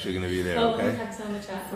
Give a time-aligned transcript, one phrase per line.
[0.00, 0.58] actually going to be there.
[0.58, 0.98] Oh, Okay.
[0.98, 1.70] on the chat.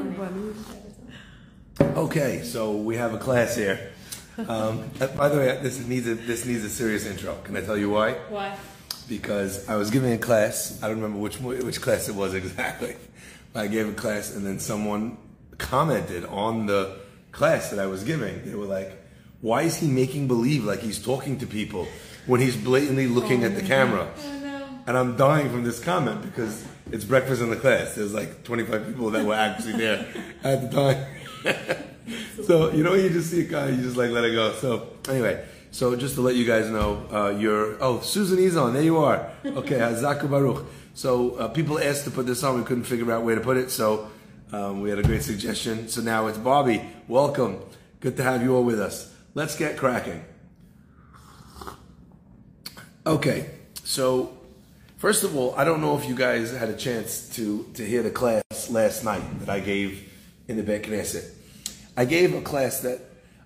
[1.95, 3.93] Okay, so we have a class here.
[4.39, 7.37] Um, uh, by the way, this needs a this needs a serious intro.
[7.45, 8.12] Can I tell you why?
[8.30, 8.56] Why?
[9.08, 10.79] Because I was giving a class.
[10.82, 12.96] I don't remember which which class it was exactly.
[13.52, 15.18] But I gave a class, and then someone
[15.59, 16.96] commented on the
[17.30, 18.43] class that I was giving.
[18.45, 18.91] They were like,
[19.43, 21.86] "Why is he making believe like he's talking to people
[22.27, 24.09] when he's blatantly looking at the camera?"
[24.87, 27.95] And I'm dying from this comment because it's breakfast in the class.
[27.95, 30.07] There's like 25 people that were actually there
[30.45, 31.86] at the time.
[32.45, 34.52] so, you know, you just see a guy, you just like let it go.
[34.52, 38.82] So, anyway, so just to let you guys know, uh, you're, oh, Susan Izon, there
[38.82, 39.30] you are.
[39.44, 40.66] Okay, Hazaku Baruch.
[40.92, 43.56] So, uh, people asked to put this on, we couldn't figure out where to put
[43.56, 44.10] it, so
[44.52, 45.88] um, we had a great suggestion.
[45.88, 46.82] So now it's Bobby.
[47.08, 47.60] Welcome.
[48.00, 49.12] Good to have you all with us.
[49.34, 50.24] Let's get cracking.
[53.06, 53.50] Okay,
[53.82, 54.38] so
[55.04, 58.02] first of all, I don't know if you guys had a chance to to hear
[58.02, 60.10] the class last night that I gave
[60.48, 61.27] in the Bet Knesset.
[61.94, 63.00] I gave a class that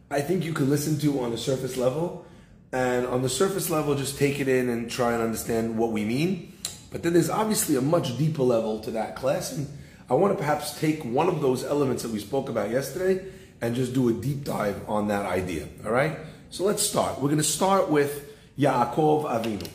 [0.08, 2.24] I think you could listen to on the surface level,
[2.70, 6.04] and on the surface level, just take it in and try and understand what we
[6.04, 6.52] mean.
[6.92, 9.66] But then there's obviously a much deeper level to that class, and
[10.08, 13.14] I want to perhaps take one of those elements that we spoke about yesterday
[13.60, 15.66] and just do a deep dive on that idea.
[15.84, 16.18] All right.
[16.50, 17.16] So let's start.
[17.16, 18.12] We're going to start with
[18.56, 19.68] Yaakov Avinu.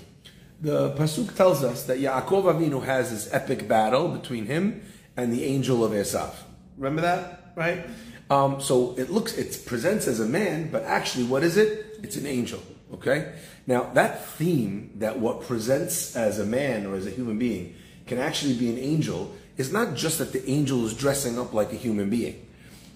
[0.63, 4.81] The pasuk tells us that Yaakov Avinu has this epic battle between him
[5.17, 6.33] and the angel of Esav.
[6.77, 7.85] Remember that, right?
[8.29, 11.99] Um, so it looks, it presents as a man, but actually, what is it?
[12.01, 12.63] It's an angel.
[12.93, 13.33] Okay.
[13.67, 17.75] Now that theme that what presents as a man or as a human being
[18.07, 21.73] can actually be an angel is not just that the angel is dressing up like
[21.73, 22.47] a human being.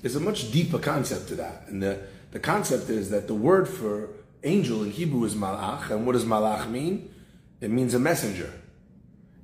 [0.01, 1.99] There's a much deeper concept to that, and the
[2.31, 4.09] the concept is that the word for
[4.45, 7.13] angel in Hebrew is malach, and what does malach mean?
[7.61, 8.51] It means a messenger.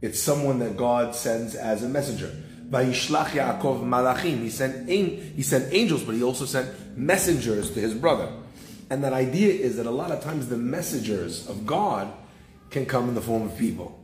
[0.01, 2.31] It's someone that God sends as a messenger.
[2.69, 4.41] Vayishlach Yaakov malachim.
[4.41, 8.31] He sent he sent angels, but he also sent messengers to his brother.
[8.89, 12.11] And that idea is that a lot of times the messengers of God
[12.69, 14.03] can come in the form of people,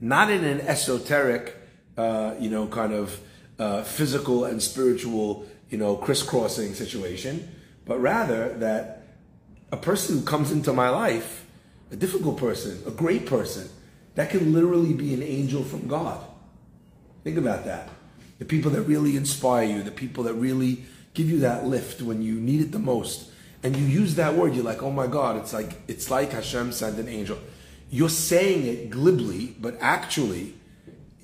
[0.00, 1.56] not in an esoteric,
[1.96, 3.20] uh, you know, kind of
[3.58, 7.48] uh, physical and spiritual, you know, crisscrossing situation,
[7.84, 9.02] but rather that
[9.70, 11.43] a person who comes into my life,
[11.94, 13.68] a difficult person, a great person,
[14.16, 16.22] that can literally be an angel from God.
[17.22, 17.88] Think about that.
[18.40, 20.84] The people that really inspire you, the people that really
[21.14, 23.30] give you that lift when you need it the most.
[23.62, 26.72] And you use that word, you're like, oh my God, it's like it's like Hashem
[26.72, 27.38] sent an angel.
[27.90, 30.54] You're saying it glibly, but actually,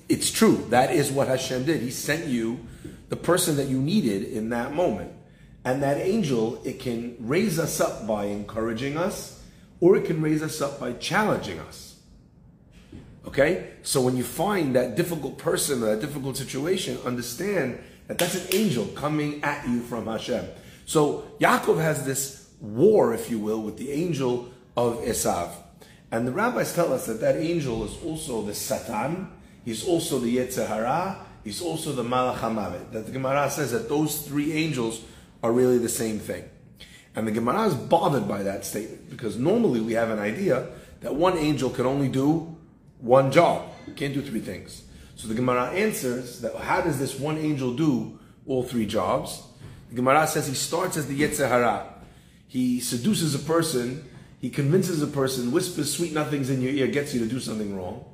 [0.07, 0.65] it's true.
[0.69, 1.81] That is what Hashem did.
[1.81, 2.65] He sent you
[3.09, 5.11] the person that you needed in that moment.
[5.65, 9.40] And that angel, it can raise us up by encouraging us,
[9.81, 11.97] or it can raise us up by challenging us.
[13.27, 13.71] Okay?
[13.83, 18.55] So when you find that difficult person or that difficult situation, understand that that's an
[18.55, 20.45] angel coming at you from Hashem.
[20.85, 25.49] So Yaakov has this war, if you will, with the angel of Esav.
[26.11, 29.31] And the rabbis tell us that that angel is also the Satan,
[29.63, 32.91] he's also the Yetzer Hara, he's also the Malach HaMavet.
[32.91, 35.01] That the Gemara says that those three angels
[35.41, 36.43] are really the same thing.
[37.15, 40.67] And the Gemara is bothered by that statement because normally we have an idea
[41.01, 42.55] that one angel can only do
[42.99, 43.69] one job.
[43.95, 44.83] Can't do three things.
[45.15, 48.17] So the Gemara answers that how does this one angel do
[48.47, 49.43] all three jobs?
[49.89, 51.85] The Gemara says he starts as the Yetzer Hara.
[52.47, 57.13] He seduces a person, he convinces a person, whispers sweet nothings in your ear, gets
[57.13, 58.05] you to do something wrong.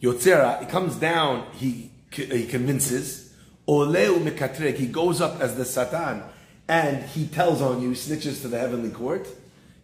[0.00, 3.34] Yotzera, he comes down, he, he convinces.
[3.68, 6.22] Oleu mekatrek, he goes up as the Satan,
[6.68, 9.26] and he tells on you, snitches to the heavenly court.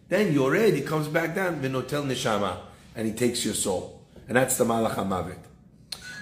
[0.09, 2.57] Then Yored, he comes back down, vinotel neshama,
[2.95, 4.01] and he takes your soul.
[4.27, 5.37] And that's the Malach HaMavet.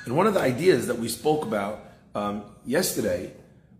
[0.05, 1.83] And one of the ideas that we spoke about
[2.15, 3.33] um, yesterday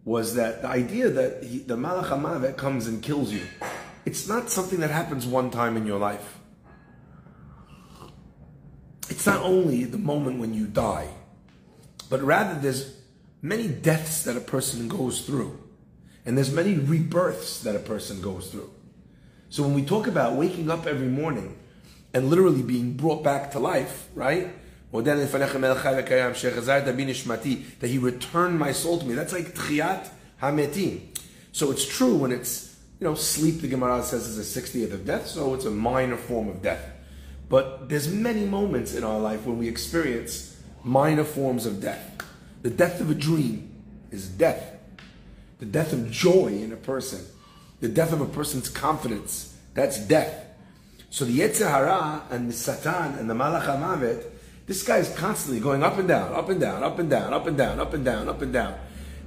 [0.04, 3.46] was that the idea that he, the Malach HaMavet comes and kills you,
[4.06, 6.40] it's not something that happens one time in your life.
[9.10, 11.10] It's not only the moment when you die,
[12.10, 12.96] but rather there's
[13.42, 15.61] many deaths that a person goes through.
[16.26, 18.70] And there's many rebirths that a person goes through.
[19.50, 21.58] So when we talk about waking up every morning
[22.14, 24.50] and literally being brought back to life, right?
[24.94, 25.18] That
[27.82, 29.14] he returned my soul to me.
[29.16, 30.10] That's like tchiyat
[30.42, 31.02] hametim.
[31.54, 35.06] So it's true when it's, you know, sleep, the Gemara says is a 60th of
[35.06, 36.86] death, so it's a minor form of death.
[37.50, 42.22] But there's many moments in our life when we experience minor forms of death.
[42.62, 43.70] The death of a dream
[44.12, 44.78] is death.
[45.62, 47.24] The death of joy in a person.
[47.82, 49.56] The death of a person's confidence.
[49.76, 50.44] That's death.
[51.12, 54.26] So the Yetzer Hara and the Satan and the Malach HaMavet,
[54.66, 57.46] This guy is constantly going up and down, up and down, up and down, up
[57.46, 58.74] and down, up and down, up and down.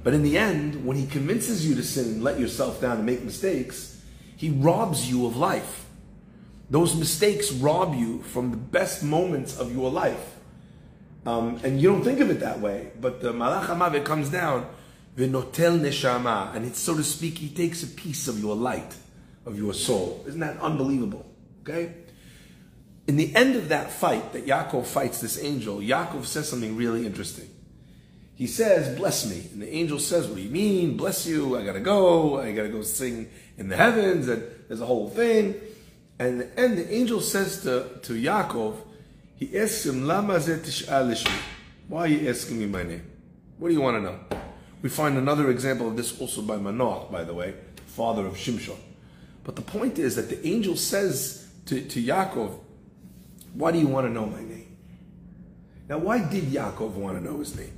[0.03, 3.05] But in the end, when he convinces you to sin and let yourself down and
[3.05, 4.03] make mistakes,
[4.35, 5.85] he robs you of life.
[6.69, 10.35] Those mistakes rob you from the best moments of your life.
[11.25, 14.67] Um, and you don't think of it that way, but the Malach HaMavet comes down,
[15.17, 18.95] v'notel neshama, and it's so to speak, he takes a piece of your light,
[19.45, 20.23] of your soul.
[20.27, 21.25] Isn't that unbelievable?
[21.61, 21.93] Okay?
[23.07, 27.05] In the end of that fight that Yaakov fights this angel, Yaakov says something really
[27.05, 27.49] interesting.
[28.35, 29.47] He says, bless me.
[29.53, 30.97] And the angel says, what do you mean?
[30.97, 31.57] Bless you.
[31.57, 32.41] I gotta go.
[32.41, 34.27] I gotta go sing in the heavens.
[34.27, 35.55] And there's a whole thing.
[36.19, 38.75] And, and the angel says to, to Yaakov,
[39.37, 40.39] he asks him, Lama
[41.87, 43.05] Why are you asking me my name?
[43.57, 44.19] What do you want to know?
[44.85, 47.55] We find another example of this also by Manoach, by the way,
[47.87, 48.77] father of Shimshon.
[49.43, 52.59] But the point is that the angel says to, to Yaakov,
[53.55, 54.77] Why do you want to know my name?
[55.89, 57.75] Now, why did Yaakov want to know his name?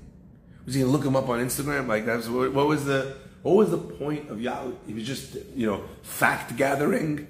[0.66, 1.88] Was he gonna look him up on Instagram?
[1.88, 4.76] Like that's what, what was the what was the point of Yaakov?
[4.86, 7.26] He was just you know fact gathering.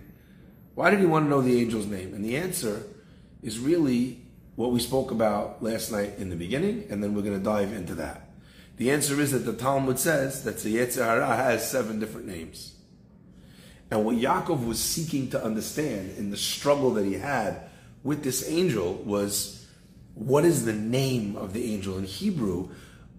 [0.74, 2.16] Why did he want to know the angel's name?
[2.16, 2.82] And the answer
[3.44, 4.22] is really
[4.56, 7.74] what we spoke about last night in the beginning, and then we're going to dive
[7.74, 8.27] into that.
[8.78, 12.76] The answer is that the Talmud says that the Yetzer Hara has seven different names.
[13.90, 17.70] And what Yaakov was seeking to understand in the struggle that he had
[18.04, 19.66] with this angel was
[20.14, 21.98] what is the name of the angel?
[21.98, 22.70] In Hebrew,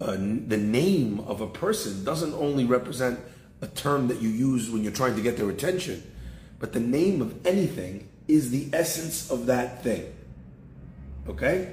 [0.01, 3.19] uh, the name of a person doesn't only represent
[3.61, 6.03] a term that you use when you're trying to get their attention,
[6.61, 10.13] but the name of anything is the essence of that thing.
[11.29, 11.73] Okay?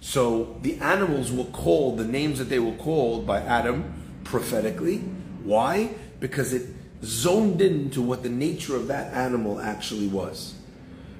[0.00, 4.98] So the animals were called, the names that they were called by Adam prophetically.
[5.44, 5.90] Why?
[6.20, 6.68] Because it
[7.02, 10.54] zoned into what the nature of that animal actually was.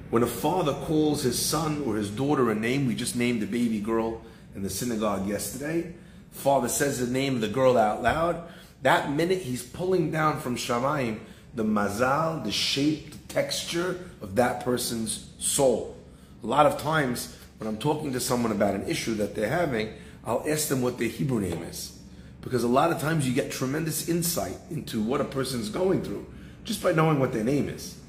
[0.09, 3.47] When a father calls his son or his daughter a name, we just named a
[3.47, 4.21] baby girl
[4.55, 5.93] in the synagogue yesterday.
[6.31, 8.47] Father says the name of the girl out loud.
[8.81, 11.19] That minute he's pulling down from Shamayim
[11.53, 15.97] the mazal, the shape, the texture of that person's soul.
[16.43, 19.93] A lot of times when I'm talking to someone about an issue that they're having,
[20.25, 21.97] I'll ask them what their Hebrew name is.
[22.41, 26.25] Because a lot of times you get tremendous insight into what a person's going through
[26.63, 27.99] just by knowing what their name is.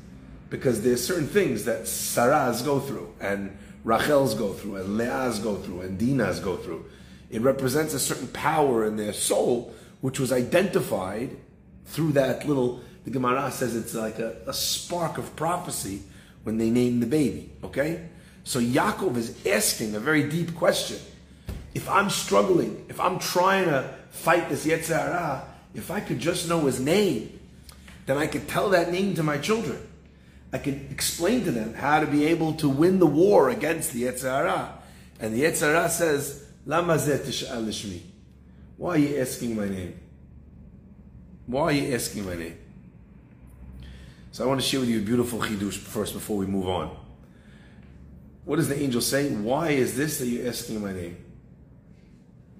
[0.48, 5.56] Because there's certain things that Sarahs go through, and Rachel's go through, and Leah's go
[5.56, 6.84] through, and Dina's go through.
[7.30, 11.36] It represents a certain power in their soul, which was identified
[11.86, 16.02] through that little the Gemara says it's like a, a spark of prophecy
[16.42, 17.50] when they name the baby.
[17.64, 18.08] Okay?
[18.44, 20.98] So Yaakov is asking a very deep question.
[21.74, 25.44] If I'm struggling, if I'm trying to fight this Yetzer Hara,
[25.74, 27.38] if I could just know his name,
[28.06, 29.78] then I could tell that name to my children.
[30.52, 34.04] I could explain to them how to be able to win the war against the
[34.04, 34.74] Yetzer Hara.
[35.20, 36.98] And the Yetzer Hara says, Lama
[38.76, 40.00] Why are you asking my name?
[41.46, 42.58] Why are you asking my name?
[44.32, 46.96] So I want to share with you a beautiful chidush first before we move on.
[48.50, 49.30] What does the angel say?
[49.30, 51.24] Why is this that you're asking my name?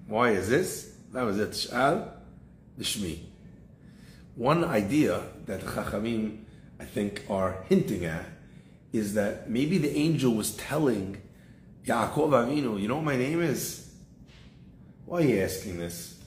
[0.07, 0.95] Why is this?
[1.11, 1.49] That was it.
[1.49, 2.09] Sh'al
[2.77, 3.19] the Shmi.
[4.35, 6.45] One idea that Chachamim,
[6.79, 8.23] I think, are hinting at
[8.93, 11.21] is that maybe the angel was telling
[11.85, 13.91] Yaakov Avinu, you know what my name is?
[15.05, 16.17] Why are you asking this?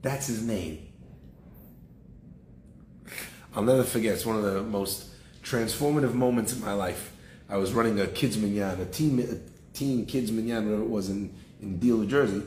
[0.00, 0.88] That's his name.
[3.54, 4.14] I'll never forget.
[4.14, 5.10] It's one of the most
[5.42, 7.10] transformative moments in my life.
[7.54, 11.08] I was running a kids minyan, a teen, a teen kids minyan, whatever it was
[11.08, 11.32] in
[11.62, 12.42] in Deal, New Jersey.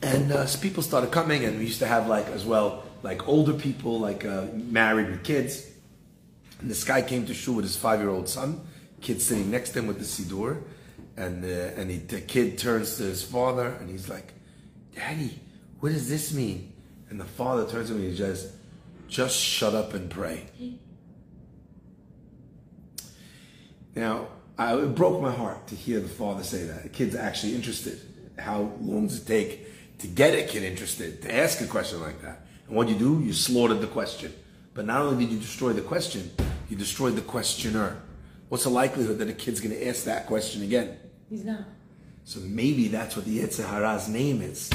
[0.00, 3.54] And uh, people started coming, and we used to have like as well, like older
[3.54, 5.68] people, like uh, married with kids.
[6.60, 8.60] And this guy came to shul with his five-year-old son,
[9.00, 10.62] kid sitting next to him with the siddur,
[11.16, 14.32] and uh, and he, the kid turns to his father, and he's like,
[14.94, 15.40] "Daddy,
[15.80, 16.72] what does this mean?"
[17.10, 18.52] And the father turns to me and he says,
[19.08, 20.46] just shut up and pray.
[23.94, 26.82] Now, I, it broke my heart to hear the father say that.
[26.84, 28.00] The kid's actually interested.
[28.38, 32.20] How long does it take to get a kid interested, to ask a question like
[32.22, 32.46] that?
[32.66, 34.32] And what you do, you slaughtered the question.
[34.74, 36.30] But not only did you destroy the question,
[36.68, 38.00] you destroyed the questioner.
[38.48, 40.98] What's the likelihood that a kid's going to ask that question again?
[41.30, 41.60] He's not.
[42.24, 44.70] So maybe that's what the Yetzer Hara's name is.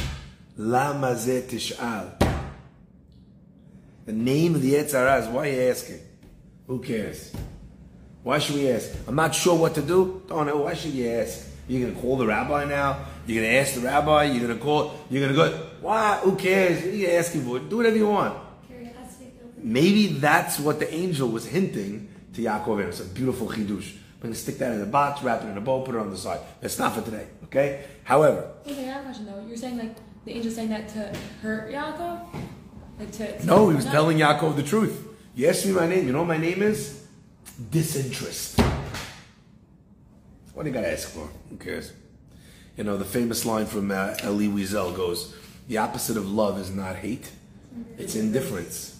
[0.57, 2.19] Lama tish'al.
[4.05, 5.99] The name of the Yetzer Hara is why are you asking?
[6.67, 7.33] Who cares?
[8.23, 8.91] Why should we ask?
[9.07, 10.23] I'm not sure what to do.
[10.27, 10.57] Don't know.
[10.57, 11.47] Why should you ask?
[11.67, 13.05] You're gonna call the rabbi now.
[13.25, 14.23] You're gonna ask the rabbi.
[14.25, 14.99] You're gonna call.
[15.09, 15.57] You're gonna go.
[15.81, 16.17] Why?
[16.23, 16.85] Who cares?
[16.85, 17.69] You're asking for it.
[17.69, 18.37] Do whatever you want.
[19.61, 22.79] Maybe that's what the angel was hinting to Yaakov.
[22.87, 23.93] It's a beautiful chidush.
[23.93, 25.97] I'm going to stick that in a box, wrap it in a bow, put it
[25.97, 26.39] on the side.
[26.59, 27.85] That's not for today, okay?
[28.03, 29.45] However, Okay, I have a question though.
[29.47, 29.95] You're saying like
[30.25, 32.25] the angel saying that to hurt Yaakov?
[32.99, 35.07] Like to, to no, he was telling Yaakov the truth.
[35.35, 36.05] You asked me my name.
[36.05, 37.05] You know what my name is?
[37.71, 38.59] Disinterest.
[40.53, 41.29] What do you got to ask for?
[41.49, 41.93] Who cares?
[42.75, 45.35] You know, the famous line from uh, Elie Wiesel goes,
[45.67, 47.31] the opposite of love is not hate,
[47.97, 48.99] it's indifference.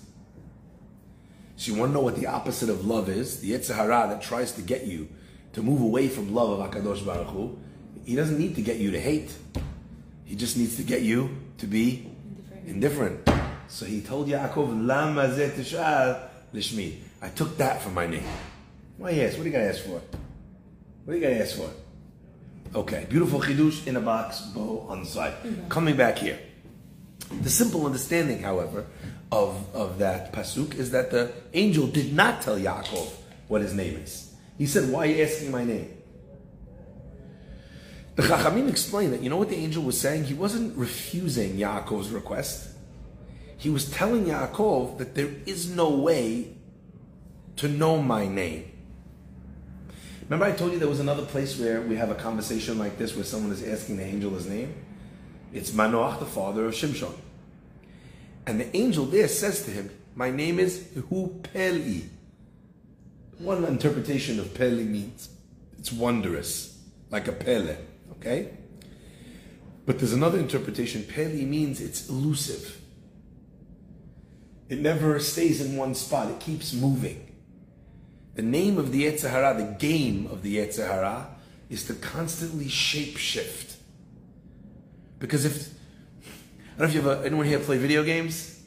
[1.55, 3.41] So you want to know what the opposite of love is?
[3.41, 5.09] The Yetzer Hara that tries to get you
[5.53, 7.59] to move away from love of HaKadosh Baruch Hu,
[8.05, 9.35] he doesn't need to get you to hate.
[10.25, 12.09] He just needs to get you to be
[12.65, 13.27] indifferent.
[13.67, 16.21] So he told Yaakov, Lama zeh tish'al
[16.53, 16.97] lishmi.
[17.21, 18.23] I took that for my name.
[18.97, 19.35] Why yes?
[19.35, 20.01] What do you got to ask for?
[21.05, 21.69] What do you got to ask for?
[22.75, 25.33] Okay, beautiful chidush in a box, bow on the side.
[25.43, 25.69] Mm-hmm.
[25.69, 26.39] Coming back here.
[27.41, 28.85] The simple understanding, however,
[29.31, 33.11] of, of that pasuk is that the angel did not tell Yaakov
[33.47, 34.33] what his name is.
[34.57, 35.95] He said, Why are you asking my name?
[38.15, 40.25] The Chachamim explain that, you know what the angel was saying?
[40.25, 42.69] He wasn't refusing Yaakov's request.
[43.57, 46.55] He was telling Yaakov that there is no way
[47.59, 48.71] to know my name.
[50.23, 53.15] Remember, I told you there was another place where we have a conversation like this
[53.15, 54.73] where someone is asking the angel his name?
[55.51, 57.13] It's Manoach, the father of Shimshon.
[58.45, 62.09] And the angel there says to him, My name is Hu Peli.
[63.39, 65.27] One interpretation of Peli means
[65.77, 67.75] it's wondrous, like a Pele,
[68.13, 68.51] okay?
[69.85, 71.03] But there's another interpretation.
[71.03, 72.79] Peli means it's elusive.
[74.69, 77.28] It never stays in one spot, it keeps moving.
[78.39, 81.27] The name of the Yetzer Hara, the game of the Yetzer Hara,
[81.69, 83.75] is to constantly shapeshift.
[85.19, 85.67] Because if
[86.77, 88.63] I don't know if you have a, anyone here play video games.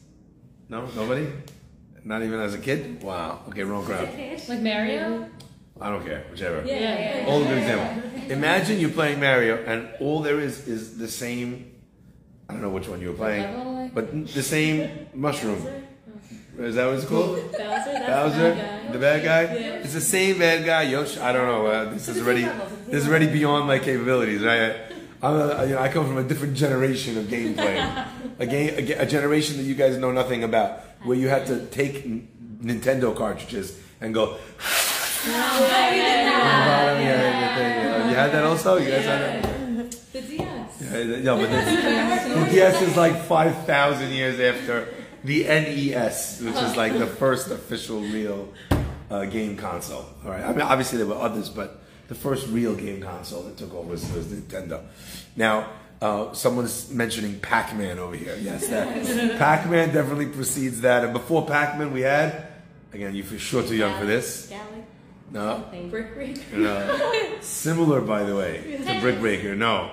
[0.69, 1.27] No, nobody.
[2.05, 3.03] Not even as a kid.
[3.03, 3.45] Wow.
[3.49, 4.11] Okay, wrong crowd.
[4.47, 5.31] like Mario?
[5.81, 6.27] I don't care.
[6.31, 6.67] Whichever.
[6.67, 7.27] Yeah, yeah, yeah.
[7.29, 8.31] All a good example.
[8.31, 11.73] Imagine you're playing Mario, and all there is is the same.
[12.47, 15.67] I don't know which one you were playing, level, like- but the same mushroom.
[16.59, 17.37] Is that what it's called?
[17.37, 17.53] Bowser?
[17.53, 19.43] That's Bowser, the bad guy.
[19.43, 19.61] the bad guy.
[19.61, 19.75] Yeah.
[19.85, 20.83] It's the same bad guy.
[20.83, 21.67] Yosh, I don't know.
[21.67, 22.43] Uh, this is already
[22.87, 24.43] this is already beyond my capabilities.
[24.43, 24.77] Right?
[25.23, 27.79] I'm a, you know, I come from a different generation of gameplay,
[28.41, 31.65] a game, a, a generation that you guys know nothing about, where you had to
[31.67, 32.27] take N-
[32.61, 34.39] Nintendo cartridges and go.
[37.03, 38.79] Yeah, You had that also.
[38.79, 39.91] You guys had that.
[40.13, 40.83] The DS.
[40.83, 41.57] Yeah, no, but the,
[42.45, 44.89] the DS is like five thousand years after
[45.25, 48.49] the NES, which is like the first official real
[49.13, 50.07] uh, game console.
[50.25, 53.57] All right, I mean obviously there were others, but the first real game console that
[53.57, 54.83] took over was, was Nintendo.
[55.37, 55.69] Now.
[56.01, 58.37] Uh, someone's mentioning Pac-Man over here.
[58.41, 61.05] Yes, that Pac-Man definitely precedes that.
[61.05, 62.49] And before Pac-Man, we had
[62.93, 63.15] again.
[63.15, 64.53] You feel sure too young for this.
[65.31, 66.53] No, Brick Break.
[66.53, 67.39] no.
[67.41, 69.55] Similar, by the way, to Brick Breaker.
[69.55, 69.93] No,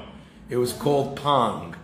[0.49, 1.75] it was called Pong.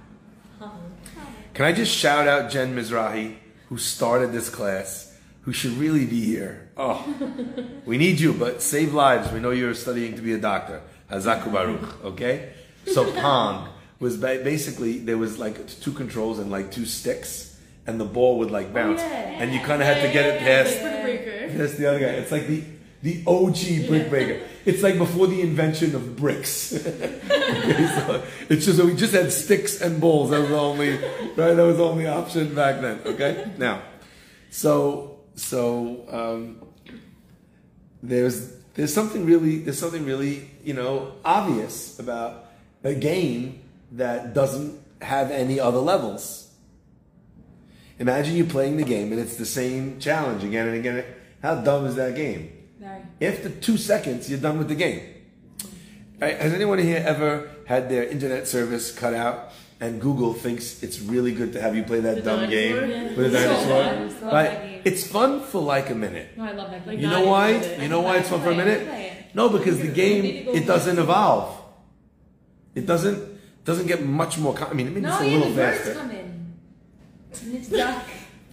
[1.53, 3.35] Can I just shout out Jen Mizrahi,
[3.69, 6.64] who started this class, who should really be here?
[6.77, 7.05] Oh,
[7.85, 9.31] we need you, but save lives.
[9.31, 10.81] We know you're studying to be a doctor.
[11.09, 12.03] Hazaku Baruch.
[12.05, 12.51] Okay,
[12.87, 17.99] so Pong was ba- basically there was like two controls and like two sticks, and
[17.99, 21.03] the ball would like bounce, and you kind of had to get it past.
[21.03, 21.49] Breaker.
[21.57, 22.07] That's the other guy.
[22.07, 22.63] It's like the
[23.03, 24.41] the OG brick maker.
[24.65, 26.73] It's like before the invention of bricks.
[27.45, 30.31] Okay, so it's just we just had sticks and balls.
[30.31, 31.35] That was the only right.
[31.55, 32.99] That was the only option back then.
[33.05, 33.81] Okay, now,
[34.49, 36.64] so so um,
[38.09, 42.45] there's there's something really there's something really you know obvious about
[42.83, 46.51] a game that doesn't have any other levels.
[47.97, 51.05] Imagine you playing the game and it's the same challenge again and again.
[51.41, 52.51] How dumb is that game?
[52.79, 53.01] Very.
[53.21, 55.01] After two seconds, you're done with the game.
[56.19, 56.37] Right?
[56.37, 59.51] Has anyone here ever had their internet service cut out
[59.81, 62.81] and Google thinks it's really good to have you play that The dumb dinosaur?
[62.81, 63.15] game Yeah.
[63.15, 63.67] with a dinosaur?
[63.67, 63.85] fun.
[63.85, 64.81] I love that Right?
[64.85, 66.37] It's fun for like a minute.
[66.37, 66.99] No, I love that game.
[66.99, 67.51] You know why?
[67.81, 68.87] You know why it's fun for a minute?
[69.33, 71.57] No, because the game it doesn't evolve.
[72.75, 73.19] It doesn't
[73.65, 74.53] doesn't get much more.
[74.53, 75.93] Com- I mean, maybe No, it's a yeah, little the birds faster.
[75.95, 76.17] come in.
[77.45, 78.03] And it's duck.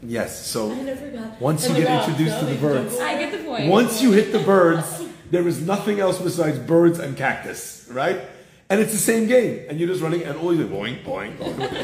[0.05, 0.47] Yes.
[0.47, 2.99] So I never once you get the rock, introduced to the birds.
[2.99, 3.69] I get the point.
[3.69, 8.21] Once you hit the birds, there is nothing else besides birds and cactus, right?
[8.73, 11.37] And it's the same game, and you're just running, and all you do boing, boing.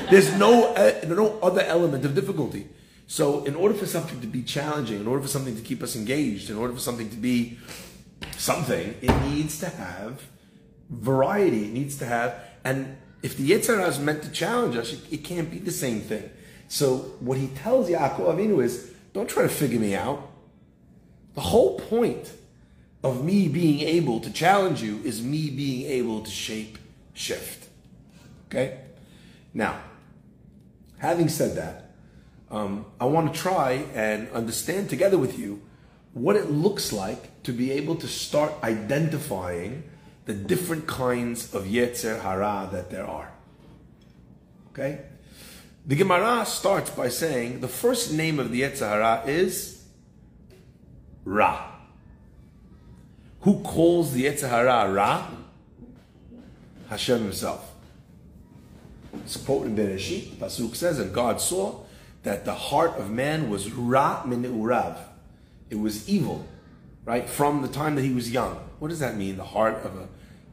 [0.08, 2.66] There's no uh, no other element of difficulty.
[3.06, 5.96] So, in order for something to be challenging, in order for something to keep us
[5.96, 7.58] engaged, in order for something to be
[8.38, 10.22] something, it needs to have
[10.88, 11.66] variety.
[11.66, 15.24] It needs to have, and if the Yitzhak is meant to challenge us, it, it
[15.24, 16.30] can't be the same thing.
[16.68, 20.26] So, what he tells Yaakov Avinu is, don't try to figure me out.
[21.34, 22.32] The whole point
[23.02, 26.78] of me being able to challenge you is me being able to shape
[27.14, 27.68] shift.
[28.48, 28.78] Okay?
[29.54, 29.78] Now,
[30.98, 31.90] having said that,
[32.50, 35.62] um, I want to try and understand together with you
[36.12, 39.84] what it looks like to be able to start identifying
[40.24, 43.32] the different kinds of Yetzer Hara that there are.
[44.72, 45.00] Okay?
[45.86, 49.84] The Gemara starts by saying the first name of the Yetzer Hara is
[51.24, 51.77] Ra.
[53.42, 55.28] Who calls the Yetzer Hara Ra?
[56.88, 57.74] Hashem himself.
[59.24, 60.36] It's quoted in Bereshit.
[60.36, 61.80] Pasuk says, and God saw
[62.22, 64.98] that the heart of man was Ra min urav.
[65.70, 66.46] It was evil,
[67.04, 67.28] right?
[67.28, 68.56] From the time that he was young.
[68.78, 69.36] What does that mean?
[69.36, 70.08] The heart of a,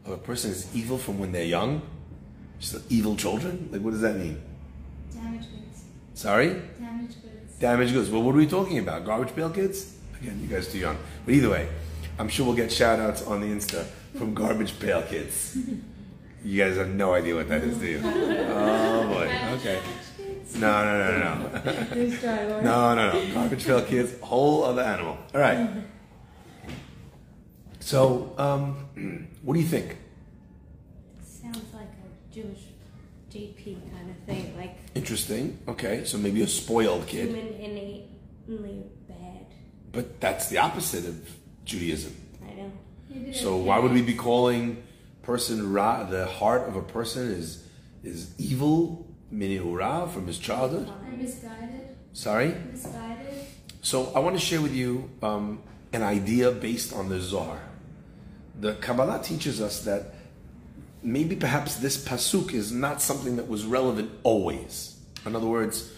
[0.05, 1.81] of a person is evil from when they're young?
[2.59, 3.69] Just evil children?
[3.71, 4.41] Like, what does that mean?
[5.13, 5.83] Damaged goods.
[6.13, 6.61] Sorry?
[6.79, 7.53] Damaged goods.
[7.59, 8.09] Damaged goods.
[8.09, 9.05] Well, what are we talking about?
[9.05, 9.95] Garbage pail kids?
[10.19, 10.97] Again, you guys too young.
[11.25, 11.69] But either way,
[12.17, 13.85] I'm sure we'll get shout outs on the Insta
[14.17, 15.57] from garbage pail kids.
[16.43, 18.01] You guys have no idea what that is, do you?
[18.57, 19.31] Oh boy.
[19.57, 19.79] Okay.
[20.59, 21.85] No, no, no, no.
[21.91, 22.63] Please try, Lord.
[22.63, 23.33] No, no, no.
[23.33, 25.17] Garbage pail kids, whole other animal.
[25.33, 25.69] All right.
[27.79, 29.97] So, um, what do you think?
[31.23, 32.61] Sounds like a Jewish
[33.31, 35.59] JP kind of thing, like Interesting.
[35.67, 37.27] Okay, so maybe a spoiled kid.
[37.27, 39.45] human innately bad.
[39.91, 41.29] But that's the opposite of
[41.65, 42.15] Judaism.
[42.47, 42.71] I know.
[43.33, 44.83] So why would we be calling
[45.23, 47.63] person ra the heart of a person is
[48.03, 50.87] is evil mini ura from his childhood?
[50.89, 51.97] Or misguided.
[52.13, 52.55] Sorry.
[52.71, 53.47] Misguided.
[53.81, 55.61] So I want to share with you um,
[55.93, 57.59] an idea based on the Zohar.
[58.59, 60.13] The Kabbalah teaches us that
[61.03, 64.97] maybe perhaps this pasuk is not something that was relevant always.
[65.25, 65.91] In other words,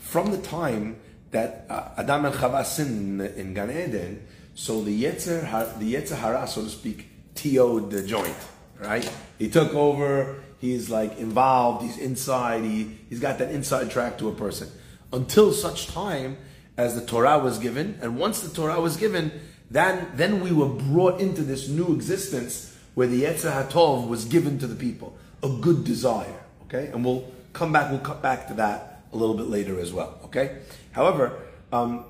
[0.00, 0.96] from the time
[1.30, 4.26] that uh, Adam and Chava sinned in, in Gan Eden,
[4.62, 5.42] so the Yetzer,
[5.80, 8.36] the Yetzer Hara, so to speak, TO'd the joint,
[8.78, 9.12] right?
[9.36, 14.28] He took over, he's like involved, he's inside, he, he's got that inside track to
[14.28, 14.70] a person.
[15.12, 16.36] Until such time
[16.76, 19.32] as the Torah was given, and once the Torah was given,
[19.68, 24.60] then, then we were brought into this new existence where the Yetzer HaTov was given
[24.60, 26.86] to the people, a good desire, okay?
[26.92, 30.20] And we'll come back, we'll come back to that a little bit later as well,
[30.26, 30.58] okay?
[30.92, 31.36] However,
[31.72, 32.04] um,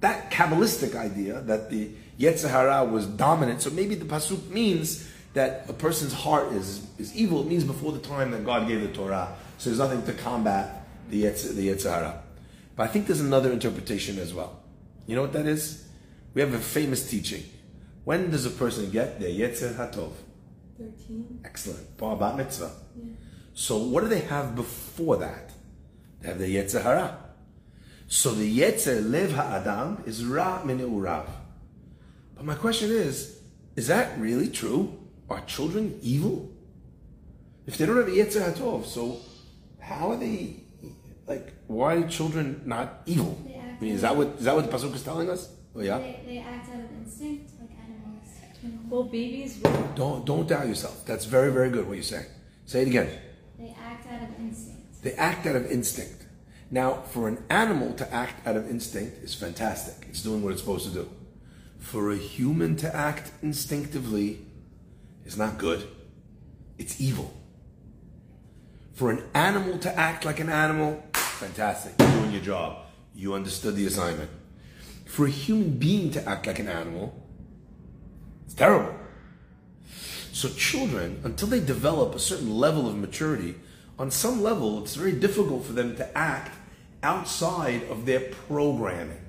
[0.00, 5.64] that Kabbalistic idea that the Yetzer Hara was dominant, so maybe the Pasuk means that
[5.68, 7.42] a person's heart is, is evil.
[7.42, 9.36] It means before the time that God gave the Torah.
[9.58, 12.22] So there's nothing to combat the Yetzer, the Yetzer Hara.
[12.76, 14.60] But I think there's another interpretation as well.
[15.06, 15.86] You know what that is?
[16.34, 17.44] We have a famous teaching.
[18.04, 20.12] When does a person get their Yetzer HaTov?
[20.78, 21.40] 13.
[21.44, 21.96] Excellent.
[21.98, 22.72] Bar Bat Mitzvah.
[22.96, 23.12] Yeah.
[23.54, 25.50] So what do they have before that?
[26.20, 27.18] They have the Yetzer Hara.
[28.12, 31.26] So the Yetzer Lev Ha'adam is Ra min Urav.
[32.34, 33.38] But my question is,
[33.76, 34.98] is that really true?
[35.30, 36.50] Are children evil?
[37.68, 39.20] If they don't have a Yetzer HaTov, so
[39.78, 40.56] how are they,
[41.28, 43.38] like, why are children not evil?
[43.46, 45.48] I mean, is that what, is that what the Pasuk is telling us?
[45.76, 45.98] Oh yeah?
[45.98, 48.88] They, they act out of instinct, like animals.
[48.88, 49.88] Well, babies will.
[49.94, 51.06] Don't, don't doubt yourself.
[51.06, 52.26] That's very, very good what you're saying.
[52.66, 53.08] Say it again.
[53.56, 55.00] They act out of instinct.
[55.04, 56.19] They act out of instinct.
[56.70, 60.06] Now, for an animal to act out of instinct is fantastic.
[60.08, 61.10] It's doing what it's supposed to do.
[61.78, 64.46] For a human to act instinctively
[65.24, 65.88] is not good.
[66.78, 67.34] It's evil.
[68.92, 71.94] For an animal to act like an animal, fantastic.
[71.98, 72.84] You're doing your job.
[73.14, 74.30] You understood the assignment.
[75.06, 77.20] For a human being to act like an animal,
[78.44, 78.94] it's terrible.
[80.32, 83.56] So children, until they develop a certain level of maturity,
[83.98, 86.56] on some level, it's very difficult for them to act
[87.02, 89.20] outside of their programming.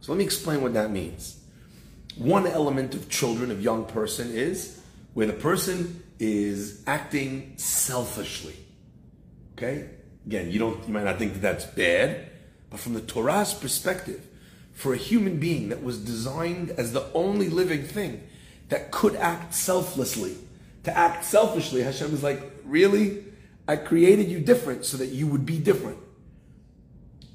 [0.00, 1.38] So let me explain what that means.
[2.16, 4.80] One element of children, of young person, is
[5.14, 8.56] where the person is acting selfishly.
[9.56, 9.88] Okay?
[10.26, 12.28] Again, you don't you might not think that that's bad,
[12.70, 14.26] but from the Torah's perspective,
[14.72, 18.22] for a human being that was designed as the only living thing
[18.68, 20.36] that could act selflessly,
[20.84, 23.24] to act selfishly, Hashem is like, really?
[23.66, 25.98] I created you different so that you would be different.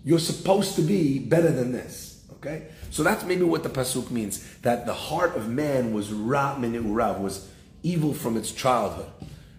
[0.04, 2.24] You're supposed to be better than this.
[2.34, 2.68] Okay?
[2.90, 4.46] So that's maybe what the Pasuk means.
[4.62, 7.50] That the heart of man was Ra urav, was
[7.84, 9.10] evil from its childhood.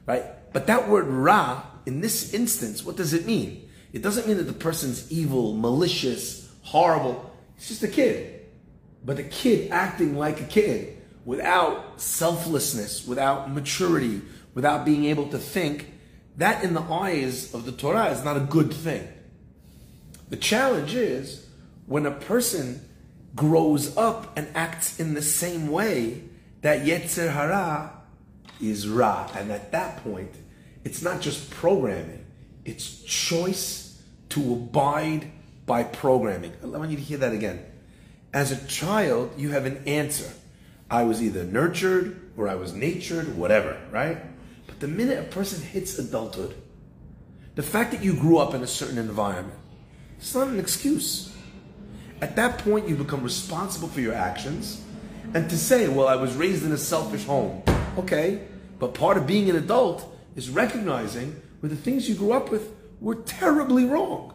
[0.07, 0.25] Right?
[0.53, 3.69] But that word Ra, in this instance, what does it mean?
[3.93, 7.33] It doesn't mean that the person's evil, malicious, horrible.
[7.57, 8.47] It's just a kid.
[9.05, 14.21] But the kid acting like a kid without selflessness, without maturity,
[14.53, 15.91] without being able to think,
[16.37, 19.07] that in the eyes of the Torah is not a good thing.
[20.35, 21.47] The challenge is
[21.87, 22.81] when a person
[23.37, 26.25] grows up and acts in the same way,
[26.63, 27.93] that Yetzer Hara
[28.61, 29.31] is Ra.
[29.37, 30.35] And at that point,
[30.83, 32.27] it's not just programming,
[32.65, 35.31] it's choice to abide
[35.67, 36.53] by programming.
[36.65, 37.65] I want you to hear that again.
[38.33, 40.33] As a child, you have an answer.
[40.91, 44.19] I was either nurtured or I was natured, whatever, right?
[44.67, 46.57] But the minute a person hits adulthood,
[47.55, 49.61] the fact that you grew up in a certain environment,
[50.19, 51.35] it's not an excuse.
[52.21, 54.83] At that point, you become responsible for your actions.
[55.35, 57.63] And to say, well, I was raised in a selfish home,
[57.99, 58.47] okay,
[58.79, 60.05] but part of being an adult
[60.37, 64.35] is recognizing where the things you grew up with were terribly wrong.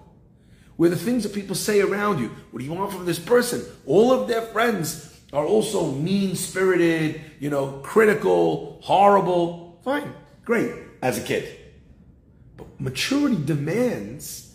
[0.75, 3.63] Where the things that people say around you, what do you want from this person?
[3.85, 9.79] All of their friends are also mean spirited, you know, critical, horrible.
[9.83, 10.13] Fine,
[10.45, 11.57] great, as a kid.
[12.57, 14.48] But maturity demands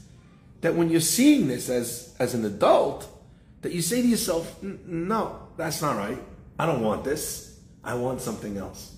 [0.65, 3.07] that when you're seeing this as, as an adult,
[3.61, 6.17] that you say to yourself, no, that's not right.
[6.59, 7.61] I don't want this.
[7.85, 8.97] I want something else.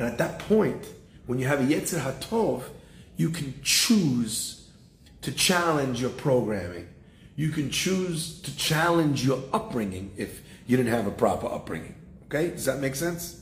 [0.00, 0.84] And at that point,
[1.26, 2.64] when you have a Yetzer HaTov,
[3.16, 4.70] you can choose
[5.20, 6.88] to challenge your programming.
[7.36, 11.94] You can choose to challenge your upbringing if you didn't have a proper upbringing.
[12.24, 12.50] Okay?
[12.50, 13.40] Does that make sense?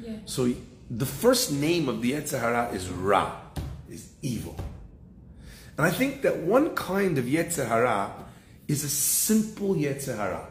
[0.00, 0.16] Yeah.
[0.24, 0.54] So
[0.90, 3.36] the first name of the Yetzer Hara is Ra,
[3.90, 4.56] is evil.
[5.78, 8.12] And I think that one kind of Yetzer Hara
[8.66, 10.48] is a simple Yetzer Hara.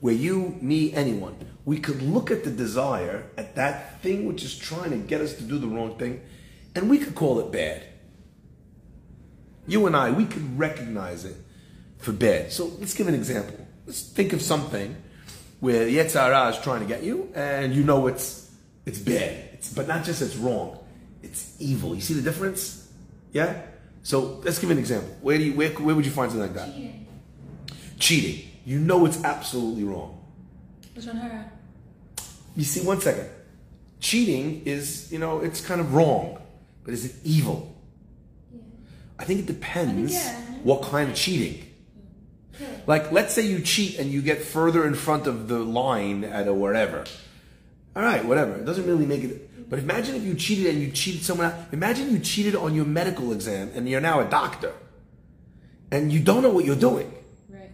[0.00, 4.58] Where you, me, anyone, we could look at the desire, at that thing which is
[4.58, 6.20] trying to get us to do the wrong thing,
[6.74, 7.82] and we could call it bad.
[9.68, 11.36] You and I, we could recognize it
[11.98, 12.52] for bad.
[12.52, 13.66] So let's give an example.
[13.86, 14.96] Let's think of something
[15.60, 18.50] where Yetzer is trying to get you, and you know it's
[18.84, 19.48] it's bad.
[19.54, 20.78] It's, but not just it's wrong,
[21.22, 21.94] it's evil.
[21.94, 22.90] You see the difference?
[23.32, 23.62] Yeah?
[24.02, 25.14] So let's give an example.
[25.20, 26.74] Where do you where, where would you find something like that?
[26.74, 27.06] Cheating.
[27.98, 28.50] Cheating.
[28.64, 30.24] You know it's absolutely wrong.
[30.96, 31.50] Lashon Hara.
[32.56, 33.28] You see, one second.
[34.00, 36.38] Cheating is, you know, it's kind of wrong,
[36.84, 37.76] but is it evil?
[38.52, 38.60] Yeah.
[39.18, 40.58] I think it depends think, yeah.
[40.62, 41.64] what kind of cheating.
[42.86, 46.48] Like, let's say you cheat and you get further in front of the line at
[46.48, 47.04] a wherever.
[47.94, 48.54] All right, whatever.
[48.54, 49.47] It doesn't really make it.
[49.68, 51.54] But imagine if you cheated and you cheated someone out.
[51.72, 54.72] Imagine you cheated on your medical exam and you're now a doctor,
[55.90, 57.12] and you don't know what you're doing.
[57.48, 57.70] Right.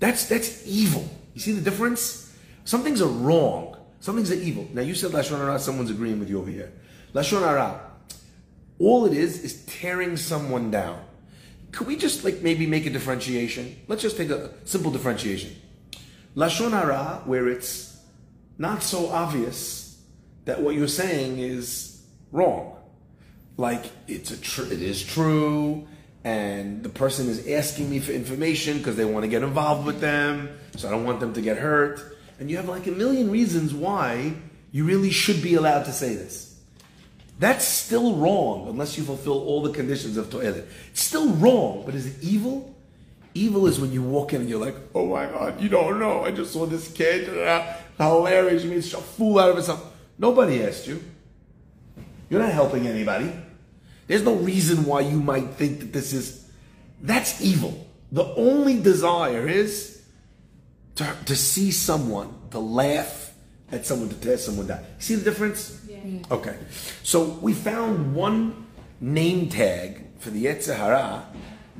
[0.00, 1.08] That's that's evil.
[1.32, 2.32] You see the difference?
[2.64, 3.76] Some things are wrong.
[4.00, 4.68] Some things are evil.
[4.72, 5.58] Now you said lashon hara.
[5.58, 6.72] Someone's agreeing with you over here.
[7.14, 7.80] Lashon hara.
[8.78, 11.00] All it is is tearing someone down.
[11.72, 13.76] Could we just like maybe make a differentiation?
[13.88, 15.56] Let's just take a simple differentiation.
[16.36, 17.98] Lashon hara, where it's
[18.58, 19.83] not so obvious
[20.44, 22.02] that what you're saying is
[22.32, 22.76] wrong.
[23.56, 25.86] Like it's a tr- it is true,
[26.24, 30.00] and the person is asking me for information because they want to get involved with
[30.00, 32.18] them, so I don't want them to get hurt.
[32.40, 34.34] And you have like a million reasons why
[34.72, 36.58] you really should be allowed to say this.
[37.38, 40.66] That's still wrong unless you fulfill all the conditions of to'elet.
[40.90, 42.74] It's still wrong, but is it evil?
[43.34, 46.24] Evil is when you walk in and you're like, oh my god, you don't know.
[46.24, 47.28] I just saw this kid.
[47.38, 48.64] uh, hilarious.
[48.64, 49.93] You made a fool out of himself.
[50.18, 51.02] Nobody asked you.
[52.30, 53.32] You're not helping anybody.
[54.06, 56.50] There's no reason why you might think that this is.
[57.00, 57.86] That's evil.
[58.12, 60.02] The only desire is
[60.96, 63.34] to, to see someone, to laugh
[63.72, 64.80] at someone, to tear someone down.
[64.98, 65.80] See the difference?
[65.88, 65.98] Yeah.
[66.30, 66.56] Okay.
[67.02, 68.66] So we found one
[69.00, 71.26] name tag for the Yetzer Hara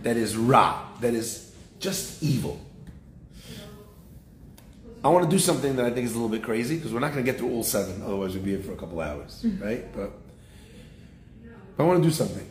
[0.02, 2.60] that is Ra, that is just evil.
[5.04, 7.00] I want to do something that I think is a little bit crazy because we're
[7.00, 9.42] not going to get through all seven, otherwise we'd be here for a couple hours,
[9.42, 9.62] hmm.
[9.62, 9.94] right?
[9.94, 10.12] But,
[11.78, 12.48] I want to do something.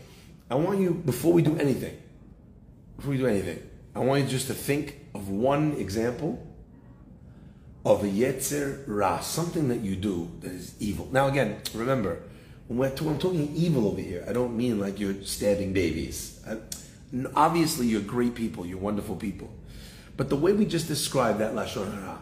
[0.51, 1.97] I want you, before we do anything,
[2.97, 3.63] before we do anything,
[3.95, 6.45] I want you just to think of one example
[7.85, 11.07] of a Yetzer Ra, something that you do that is evil.
[11.11, 12.21] Now, again, remember,
[12.67, 16.41] when, we're when I'm talking evil over here, I don't mean like you're stabbing babies.
[16.47, 16.57] I,
[17.35, 19.49] obviously, you're great people, you're wonderful people.
[20.17, 22.19] But the way we just described that Lashon Hara,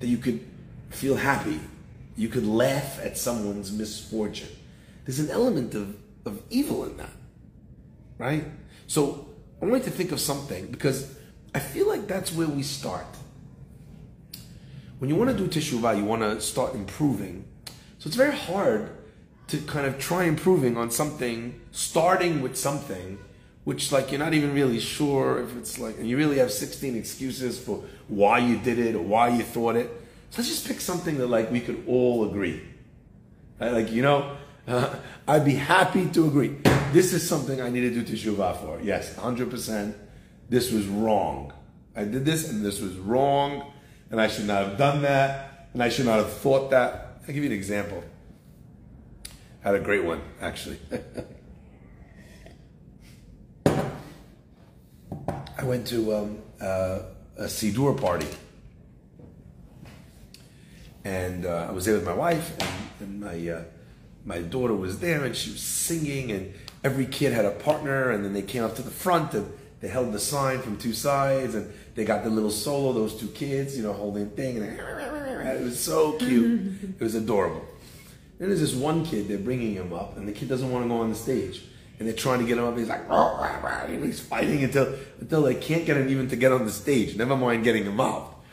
[0.00, 0.46] that you could
[0.90, 1.60] feel happy,
[2.16, 4.48] you could laugh at someone's misfortune,
[5.04, 7.12] there's an element of, of evil in that,
[8.18, 8.44] right?
[8.86, 9.28] So
[9.60, 11.16] I want you to think of something because
[11.54, 13.06] I feel like that's where we start
[14.98, 17.44] when you want to do teshuvah, you want to start improving.
[17.98, 18.90] So it's very hard
[19.48, 23.18] to kind of try improving on something, starting with something
[23.68, 26.96] which like you're not even really sure if it's like, and you really have 16
[26.96, 29.88] excuses for why you did it or why you thought it.
[30.30, 32.62] So let's just pick something that like we could all agree.
[33.60, 33.70] Right?
[33.70, 34.94] Like you know, uh,
[35.28, 36.56] I'd be happy to agree.
[36.94, 38.80] This is something I need to do teshuvah for.
[38.80, 39.94] Yes, 100%.
[40.48, 41.52] This was wrong.
[41.94, 43.70] I did this and this was wrong,
[44.10, 47.20] and I should not have done that, and I should not have thought that.
[47.20, 48.02] I'll give you an example.
[49.62, 50.78] I had a great one, actually.
[55.58, 57.00] I went to um, uh,
[57.36, 58.28] a Siddur party.
[61.04, 62.56] And uh, I was there with my wife,
[63.00, 63.64] and, and my, uh,
[64.24, 68.24] my daughter was there, and she was singing, and every kid had a partner, and
[68.24, 71.56] then they came up to the front, and they held the sign from two sides,
[71.56, 75.62] and they got the little solo, those two kids, you know, holding thing, and it
[75.62, 76.72] was so cute.
[77.00, 77.64] it was adorable.
[78.38, 80.88] Then there's this one kid, they're bringing him up, and the kid doesn't want to
[80.88, 81.62] go on the stage.
[81.98, 82.76] And they're trying to get him up.
[82.78, 86.64] He's like, and he's fighting until until they can't get him even to get on
[86.64, 87.16] the stage.
[87.16, 88.44] Never mind getting him up.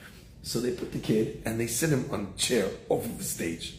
[0.42, 3.24] So they put the kid and they sit him on a chair off of the
[3.24, 3.78] stage.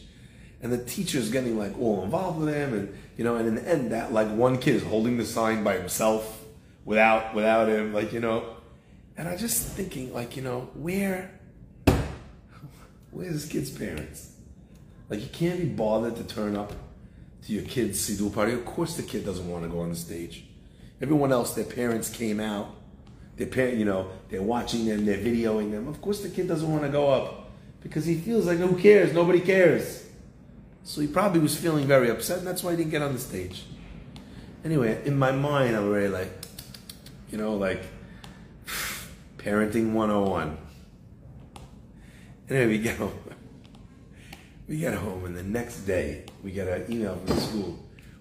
[0.61, 3.69] And the teacher's getting like all involved with him, and you know, and in the
[3.69, 6.43] end, that like one kid is holding the sign by himself,
[6.83, 8.55] without without him, like you know.
[9.17, 11.31] And I just thinking, like you know, where,
[13.11, 14.31] where's this kid's parents?
[15.09, 16.73] Like you can't be bothered to turn up
[17.45, 18.53] to your kid's siddur party.
[18.53, 20.45] Of course, the kid doesn't want to go on the stage.
[21.01, 22.75] Everyone else, their parents came out.
[23.37, 25.87] Their parent, you know, they're watching them, they're videoing them.
[25.87, 29.13] Of course, the kid doesn't want to go up because he feels like who cares?
[29.13, 30.05] Nobody cares.
[30.83, 33.19] So he probably was feeling very upset, and that's why he didn't get on the
[33.19, 33.65] stage.
[34.65, 36.31] Anyway, in my mind, I'm very like,
[37.29, 37.83] you know, like
[39.37, 40.57] parenting 101.
[42.49, 43.11] Anyway, we home.
[44.67, 47.79] We get home, and the next day, we get an email from the school.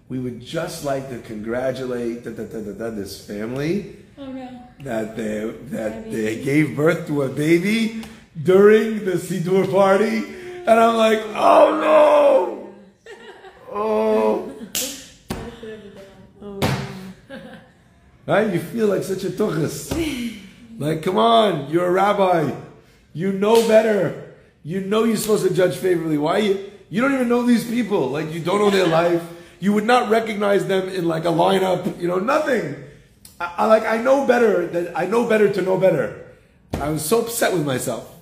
[0.09, 4.63] We would just like to congratulate da, da, da, this family Oh no.
[4.85, 8.05] that they that they gave birth to a baby
[8.41, 13.13] during the Siddur party, and I'm like, oh no,
[13.73, 14.53] oh.
[16.41, 16.61] oh
[18.27, 18.55] right?
[18.55, 19.91] You feel like such a tuchus.
[20.79, 22.55] Like, come on, you're a rabbi.
[23.13, 24.26] You know better.
[24.67, 26.19] You know you're supposed to judge favorably.
[26.19, 26.73] Why you?
[26.91, 28.09] You don't even know these people.
[28.09, 29.23] Like, you don't know their life.
[29.61, 32.01] You would not recognize them in like a lineup.
[32.01, 32.75] You know, nothing.
[33.39, 33.85] I, I like.
[33.85, 34.67] I know better.
[34.67, 36.33] That I know better to know better.
[36.81, 38.13] I was so upset with myself,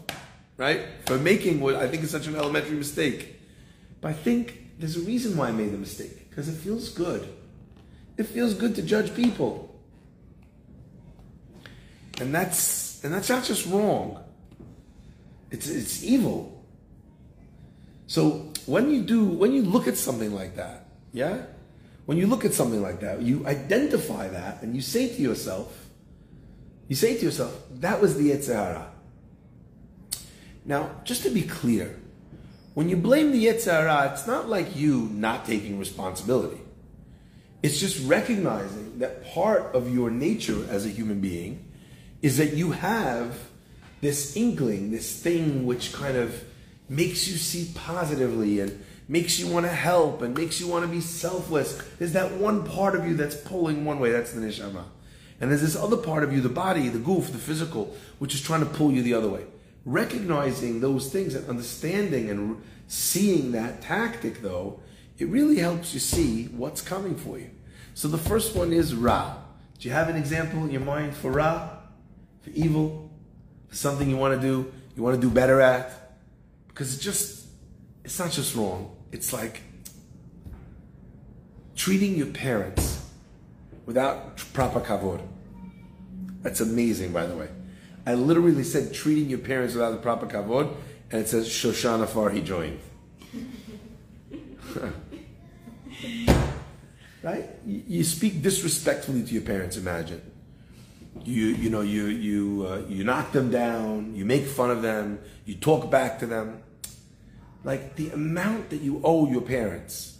[0.58, 3.40] right, for making what I think is such an elementary mistake.
[4.02, 7.26] But I think there's a reason why I made the mistake because it feels good.
[8.18, 9.74] It feels good to judge people.
[12.20, 14.23] And that's and that's not just wrong.
[15.54, 16.64] It's it's evil.
[18.08, 21.42] So when you do when you look at something like that, yeah?
[22.06, 25.86] When you look at something like that, you identify that and you say to yourself,
[26.88, 28.90] you say to yourself, that was the Yetzer Hara.
[30.64, 32.00] Now, just to be clear,
[32.74, 36.60] when you blame the Yetzer Hara, it's not like you not taking responsibility.
[37.62, 41.64] It's just recognizing that part of your nature as a human being
[42.22, 43.38] is that you have
[44.04, 46.44] this inkling, this thing which kind of
[46.88, 50.90] makes you see positively and makes you want to help and makes you want to
[50.90, 51.80] be selfless.
[51.98, 54.84] There's that one part of you that's pulling one way, that's the neshama.
[55.40, 58.40] And there's this other part of you, the body, the guf, the physical, which is
[58.40, 59.44] trying to pull you the other way.
[59.84, 64.80] Recognizing those things and understanding and seeing that tactic, though,
[65.18, 67.50] it really helps you see what's coming for you.
[67.94, 69.36] So the first one is Ra.
[69.78, 71.70] Do you have an example in your mind for Ra?
[72.42, 73.03] For evil?
[73.74, 76.16] Something you want to do, you want to do better at?
[76.68, 77.46] Because it's just,
[78.04, 78.94] it's not just wrong.
[79.10, 79.62] It's like
[81.74, 83.04] treating your parents
[83.84, 85.20] without proper kavod.
[86.42, 87.48] That's amazing, by the way.
[88.06, 90.72] I literally said treating your parents without the proper kavod,
[91.10, 92.78] and it says Shoshana Farhi joined.
[97.22, 97.50] right?
[97.66, 99.76] You speak disrespectfully to your parents.
[99.76, 100.22] Imagine
[101.24, 105.20] you you know you you uh, you knock them down, you make fun of them,
[105.44, 106.62] you talk back to them.
[107.64, 110.18] Like the amount that you owe your parents,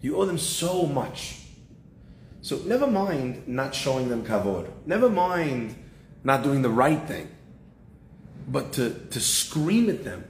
[0.00, 1.42] you owe them so much.
[2.40, 4.70] So never mind not showing them kavod.
[4.86, 5.74] Never mind
[6.22, 7.28] not doing the right thing.
[8.48, 10.24] But to, to scream at them,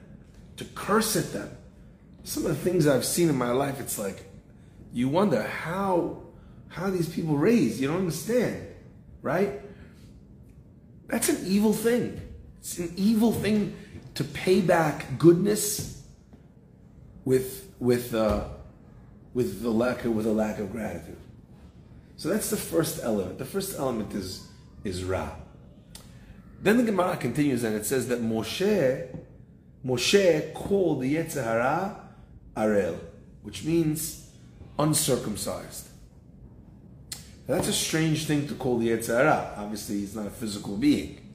[0.57, 1.51] to curse at them.
[2.25, 4.25] Some of the things I've seen in my life, it's like
[4.93, 6.23] you wonder how
[6.69, 7.79] how these people raised.
[7.81, 8.67] You don't understand,
[9.27, 9.61] right?
[11.09, 12.21] That's an evil thing.
[12.61, 13.75] It's an evil thing
[14.15, 16.03] to pay back goodness
[17.25, 18.45] with with uh,
[19.35, 21.19] with the lack of with a lack of gratitude.
[22.17, 23.39] So that's the first element.
[23.39, 24.47] The first element is
[24.85, 25.31] is Ra.
[26.63, 29.09] Then the Gemara continues and it says that Moshe
[29.85, 32.01] Moshe called the Yetzer Hara
[32.57, 32.99] Arel,
[33.43, 34.31] which means
[34.79, 35.89] uncircumcised.
[37.49, 39.55] Now, that's a strange thing to call the Yetzer Hara.
[39.57, 41.27] Obviously, he's not a physical being.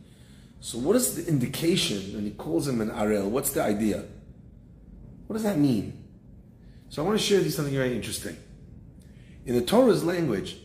[0.59, 3.29] So what is the indication when he calls him an Arel?
[3.29, 4.03] What's the idea?
[5.25, 6.03] What does that mean?
[6.89, 8.37] So I want to share with you something very interesting.
[9.45, 10.57] In the Torah's language,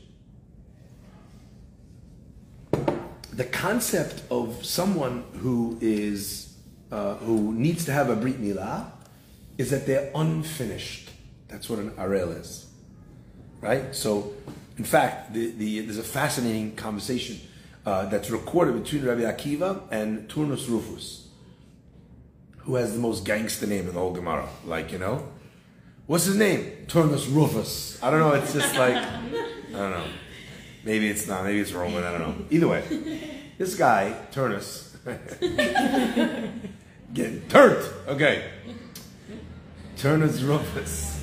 [3.33, 6.57] the concept of someone who is
[6.91, 8.87] uh, who needs to have a brit milah
[9.59, 11.11] is that they're unfinished.
[11.49, 12.67] That's what an arel is,
[13.61, 13.95] right?
[13.95, 14.35] So,
[14.79, 17.41] in fact, the, the, there's a fascinating conversation
[17.87, 21.29] uh, that's recorded between Rabbi Akiva and Turnus Rufus,
[22.59, 24.49] who has the most gangster name in the whole Gemara.
[24.67, 25.29] Like, you know,
[26.07, 26.87] what's his name?
[26.89, 28.03] Turnus Rufus.
[28.03, 28.33] I don't know.
[28.33, 29.21] It's just like I
[29.71, 30.05] don't know.
[30.85, 31.45] Maybe it's not.
[31.45, 32.05] Maybe it's Roman.
[32.05, 32.35] I don't know.
[32.51, 34.95] Either way, this guy Turnus
[37.15, 37.89] getting turned.
[38.09, 38.51] Okay,
[39.97, 41.17] Turnus Rufus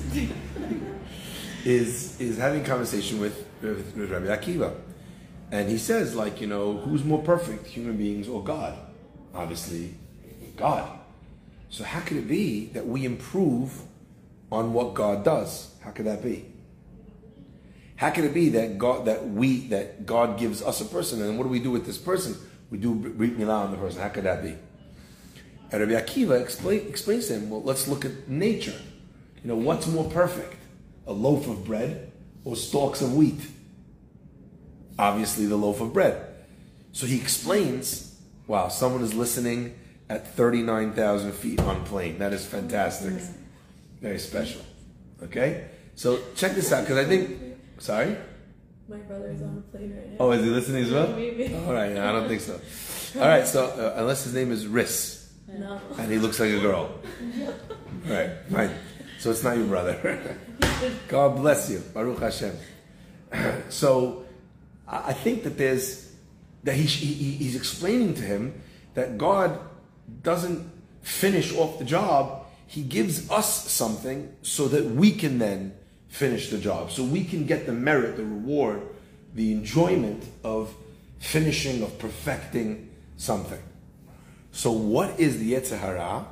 [1.64, 4.74] is is having conversation with, with, Rabbi Akiva,
[5.50, 8.78] and he says like you know who's more perfect, human beings or God?
[9.34, 9.94] Obviously,
[10.56, 10.98] God.
[11.70, 13.82] So how could it be that we improve
[14.52, 15.74] on what God does?
[15.80, 16.46] How could that be?
[17.96, 21.38] How can it be that God that we that God gives us a person, and
[21.38, 22.36] what do we do with this person?
[22.70, 24.00] We do milah on the person.
[24.00, 24.56] How could that be?
[25.70, 28.80] And Rabbi Akiva explain, explains to him, well, let's look at nature.
[29.42, 30.54] You know, what's more perfect,
[31.06, 32.12] a loaf of bread
[32.44, 33.40] or stalks of wheat?
[34.98, 36.24] Obviously, the loaf of bread.
[36.92, 39.74] So he explains, wow, someone is listening
[40.08, 42.18] at 39,000 feet on plane.
[42.18, 43.14] That is fantastic.
[44.00, 44.60] Very special.
[45.22, 45.66] Okay?
[45.96, 47.38] So check this out, because I think,
[47.78, 48.16] sorry?
[48.88, 50.16] My brother's on a plane right now.
[50.20, 51.08] Oh, is he listening as well?
[51.08, 51.54] Maybe.
[51.54, 52.60] All right, I don't think so.
[53.20, 55.80] All right, so uh, unless his name is Riss No.
[55.98, 56.90] and he looks like a girl.
[58.06, 58.70] All right, fine.
[59.18, 60.38] So it's not your brother.
[61.08, 62.56] God bless you, Baruch Hashem.
[63.68, 64.24] So
[64.86, 66.12] I think that there's
[66.62, 68.62] that he, he he's explaining to him
[68.94, 69.58] that God
[70.22, 70.70] doesn't
[71.02, 72.46] finish off the job.
[72.66, 75.74] He gives us something so that we can then
[76.08, 76.90] finish the job.
[76.90, 78.82] So we can get the merit, the reward,
[79.34, 80.74] the enjoyment of
[81.18, 83.62] finishing, of perfecting something.
[84.52, 86.26] So what is the Yetzer Hara?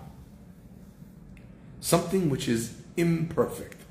[1.81, 3.82] Something which is imperfect.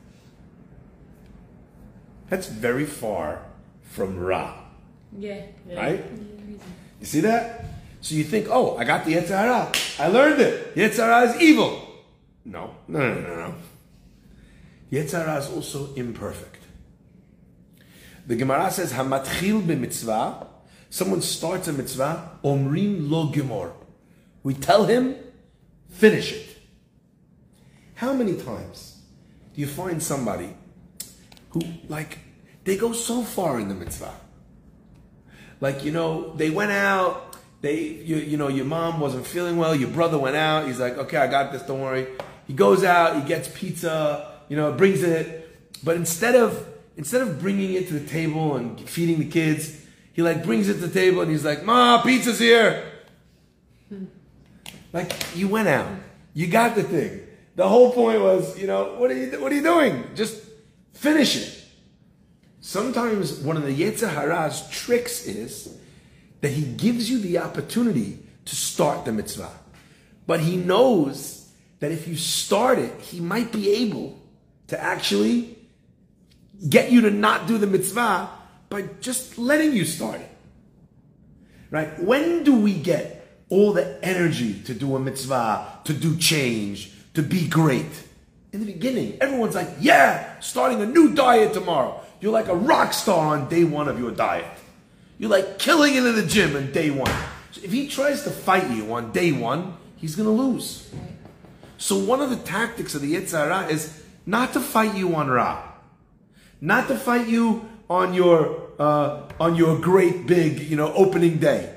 [2.31, 3.43] That's very far
[3.83, 4.53] from Ra,
[5.19, 5.41] Yeah.
[5.75, 6.01] right?
[7.01, 7.65] You see that?
[7.99, 9.69] So you think, oh, I got the Yetzer Hara.
[9.99, 10.73] I learned it.
[10.75, 11.85] Yetzer Hara is evil.
[12.45, 13.53] No, no, no, no, no.
[14.93, 16.63] Yetzer is also imperfect.
[18.27, 20.47] The Gemara says, "Hamatchil b'mitzvah."
[20.89, 23.73] Someone starts a mitzvah, omrim lo gemor.
[24.43, 25.15] We tell him,
[25.89, 26.57] finish it.
[27.95, 29.01] How many times
[29.53, 30.55] do you find somebody
[31.51, 32.19] who, like,
[32.63, 34.13] they go so far in the mitzvah?
[35.59, 39.75] Like, you know, they went out, they, you, you know, your mom wasn't feeling well,
[39.75, 42.07] your brother went out, he's like, okay, I got this, don't worry.
[42.47, 45.47] He goes out, he gets pizza, you know, brings it,
[45.83, 49.77] but instead of, instead of bringing it to the table and feeding the kids,
[50.13, 52.83] he like brings it to the table and he's like, Ma, pizza's here.
[54.93, 55.87] Like you went out,
[56.33, 57.21] you got the thing.
[57.55, 60.03] The whole point was, you know, what are you, what are you doing?
[60.15, 60.43] Just
[61.01, 61.63] finish it.
[62.59, 65.75] Sometimes one of the Yetzer Hara's tricks is
[66.41, 69.49] that he gives you the opportunity to start the mitzvah,
[70.27, 74.19] but he knows that if you start it, he might be able
[74.67, 75.57] to actually
[76.69, 78.29] get you to not do the mitzvah
[78.69, 80.29] by just letting you start it.
[81.71, 81.99] Right?
[81.99, 87.23] When do we get all the energy to do a mitzvah, to do change, to
[87.23, 87.89] be great?
[88.53, 92.01] In the beginning, everyone's like, yeah, starting a new diet tomorrow.
[92.19, 94.45] You're like a rock star on day one of your diet.
[95.17, 97.11] You're like killing it in the gym on day one.
[97.51, 100.89] So if he tries to fight you on day one, he's going to lose.
[101.77, 105.29] So one of the tactics of the Yetzer Hara is not to fight you on
[105.29, 105.63] Ra,
[106.59, 111.75] not to fight you on your uh, on your great big you know opening day.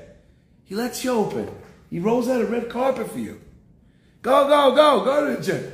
[0.63, 1.49] He lets you open.
[1.89, 3.41] He rolls out a red carpet for you.
[4.21, 5.71] Go go go go to the gym.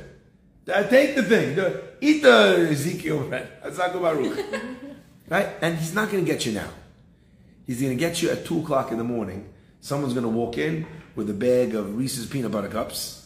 [0.66, 1.56] Take the thing.
[1.56, 3.48] The- eat the Ezekiel bread.
[3.62, 4.38] Baruch.
[5.28, 5.48] right?
[5.60, 6.68] And he's not going to get you now.
[7.66, 9.52] He's going to get you at two o'clock in the morning.
[9.80, 13.22] Someone's going to walk in with a bag of Reese's peanut butter cups.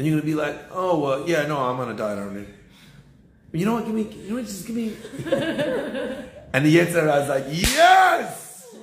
[0.00, 2.48] And you're gonna be like, oh uh, yeah, no, I'm on a diet on it.
[3.50, 3.84] But you know what?
[3.84, 4.46] Give me, you know what?
[4.46, 4.96] Just give me.
[6.54, 8.76] and the Yetzer Hara is like, yes.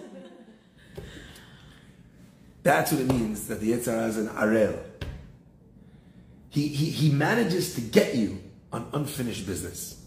[2.61, 4.77] That's what it means that the Yetzer Hara is an arel.
[6.49, 8.41] He, he he manages to get you
[8.71, 10.01] on unfinished business.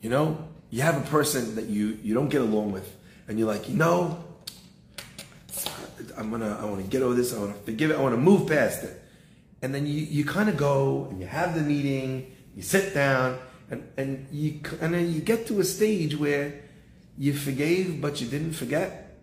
[0.00, 2.96] You know, you have a person that you you don't get along with,
[3.28, 4.24] and you're like, you know,
[6.16, 7.34] I'm gonna, I want to get over this.
[7.34, 7.96] I want to forgive it.
[7.96, 9.02] I want to move past it.
[9.62, 12.34] And then you, you kind of go and you have the meeting.
[12.54, 13.38] You sit down,
[13.70, 16.62] and and you and then you get to a stage where
[17.18, 19.18] you forgave, but you didn't forget.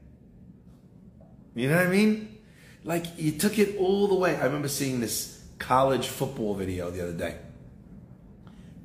[1.56, 2.38] You know what I mean?
[2.84, 4.36] Like you took it all the way.
[4.36, 7.38] I remember seeing this college football video the other day.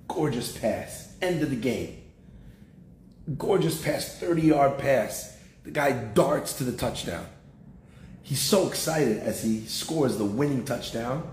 [0.07, 2.03] Gorgeous pass, end of the game.
[3.37, 5.37] Gorgeous pass, 30 yard pass.
[5.65, 7.27] The guy darts to the touchdown.
[8.23, 11.29] He's so excited as he scores the winning touchdown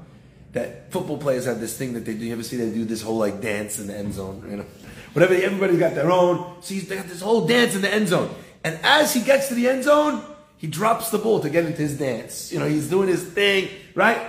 [0.54, 2.26] that football players have this thing that they do.
[2.26, 4.46] You ever see they do this whole like dance in the end zone?
[4.50, 4.66] You know,
[5.12, 5.34] whatever.
[5.34, 6.56] Everybody's got their own.
[6.62, 8.34] So See, they got this whole dance in the end zone.
[8.64, 10.24] And as he gets to the end zone,
[10.58, 12.52] he drops the ball to get into his dance.
[12.52, 14.22] You know, he's doing his thing, right?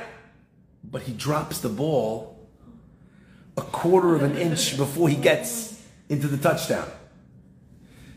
[0.90, 2.34] But he drops the ball
[3.56, 6.88] a quarter of an inch before he gets into the touchdown.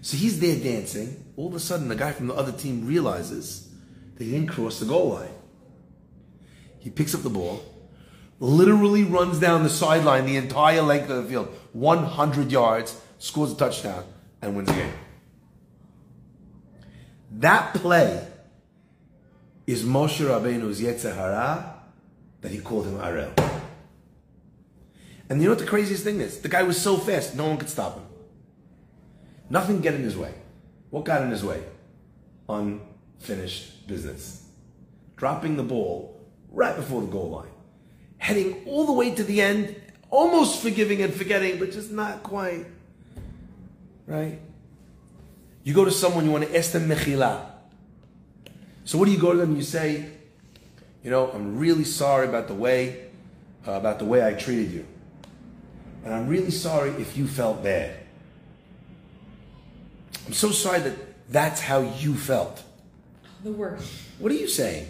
[0.02, 1.24] So he's there dancing.
[1.36, 3.70] All of a sudden, the guy from the other team realizes
[4.16, 5.30] that he didn't cross the goal line.
[6.80, 7.64] He picks up the ball,
[8.40, 13.56] literally runs down the sideline the entire length of the field, 100 yards, scores a
[13.56, 14.06] touchdown,
[14.42, 14.94] and wins the game.
[17.32, 18.26] That play
[19.66, 21.77] is Moshe Rabbeinu's Yetzer Hara
[22.42, 23.32] that he called him Arel.
[25.30, 26.40] And you know what the craziest thing is?
[26.40, 28.06] The guy was so fast, no one could stop him.
[29.50, 30.34] Nothing get in his way.
[30.90, 31.64] What got in his way?
[32.48, 34.46] Unfinished business.
[35.16, 36.20] Dropping the ball
[36.52, 37.52] right before the goal line.
[38.18, 39.76] Heading all the way to the end,
[40.10, 42.66] almost forgiving and forgetting, but just not quite.
[44.06, 44.40] Right?
[45.64, 47.46] You go to someone, you want to ask them mechila.
[48.86, 49.56] So what do you go to them?
[49.56, 50.10] You say,
[51.04, 53.08] you know, I'm really sorry about the way,
[53.68, 54.86] uh, about the way I treated you.
[56.04, 57.96] And I'm really sorry if you felt bad.
[60.26, 60.94] I'm so sorry that
[61.30, 62.64] that's how you felt.
[63.44, 63.92] The worst.
[64.20, 64.88] What are you saying?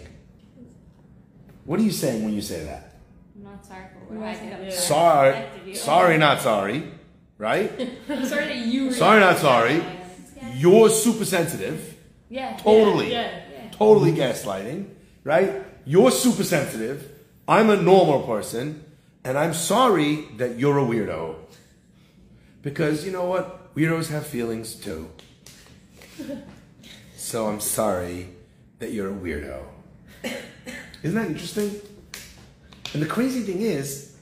[1.64, 2.94] What are you saying when you say that?
[3.36, 4.64] I'm not sorry for what I did.
[4.64, 4.70] Yeah.
[4.70, 6.90] Sorry, sorry, not sorry,
[7.36, 7.68] right?
[8.08, 8.90] Sorry that you.
[8.92, 9.82] Sorry, not sorry.
[10.54, 11.94] You're super sensitive,
[12.28, 12.56] Yeah.
[12.56, 13.12] Totally.
[13.12, 13.42] Yeah.
[13.52, 13.70] yeah.
[13.70, 14.88] totally gaslighting,
[15.24, 15.67] right?
[15.88, 17.10] You're super sensitive.
[17.48, 18.84] I'm a normal person,
[19.24, 21.36] and I'm sorry that you're a weirdo.
[22.60, 23.74] Because you know what?
[23.74, 25.08] Weirdos have feelings too.
[27.16, 28.28] So I'm sorry
[28.80, 29.62] that you're a weirdo.
[31.02, 31.80] Isn't that interesting?
[32.92, 34.14] And the crazy thing is,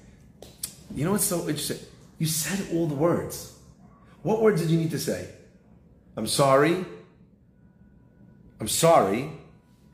[0.95, 1.81] you know what's so interesting?
[2.21, 3.59] You said all the words.
[4.23, 5.31] What words did you need to say?
[6.17, 6.85] I'm sorry.
[8.61, 9.33] I'm sorry,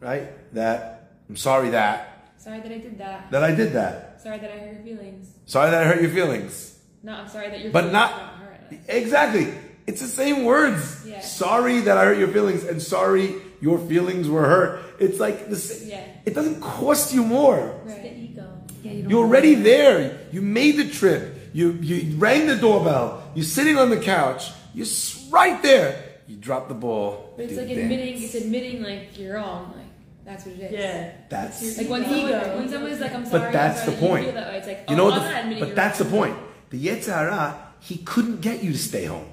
[0.00, 0.52] right?
[0.54, 0.91] That
[1.28, 2.08] I'm sorry that
[2.38, 3.30] Sorry that I did that.
[3.30, 4.20] that I did that.
[4.22, 5.28] Sorry that I hurt your feelings.
[5.46, 6.76] Sorry that I hurt your feelings.
[7.02, 8.80] No, I'm sorry that your But feelings not got hurt.
[8.88, 9.48] exactly.
[9.86, 11.04] It's the same words.
[11.06, 11.20] Yeah.
[11.20, 14.80] Sorry that I hurt your feelings, and sorry your feelings were hurt.
[15.00, 15.84] It's like this.
[15.86, 16.04] Yeah.
[16.24, 17.80] It doesn't cost you more.
[17.86, 18.46] It's the ego.
[18.82, 19.18] Yeah, you You're know.
[19.18, 20.18] already there.
[20.32, 21.50] You made the trip.
[21.52, 23.22] You you rang the doorbell.
[23.34, 24.50] You're sitting on the couch.
[24.74, 24.86] You're
[25.30, 25.96] right there.
[26.26, 27.34] You drop the ball.
[27.36, 27.84] But it's like the dance.
[27.92, 28.22] admitting.
[28.22, 29.74] It's admitting like you're wrong.
[29.76, 29.81] Like
[30.24, 30.72] that's what it is.
[30.72, 31.12] Yeah.
[31.28, 32.30] That's Like when Ego.
[32.30, 34.34] someone, when someone's like, "I'm sorry," But that's sorry the that you point.
[34.34, 35.14] that like, You oh, know what?
[35.14, 36.36] The- not admitting but you're that's the point.
[36.70, 39.26] The Yetzer Hara, he couldn't get you to stay home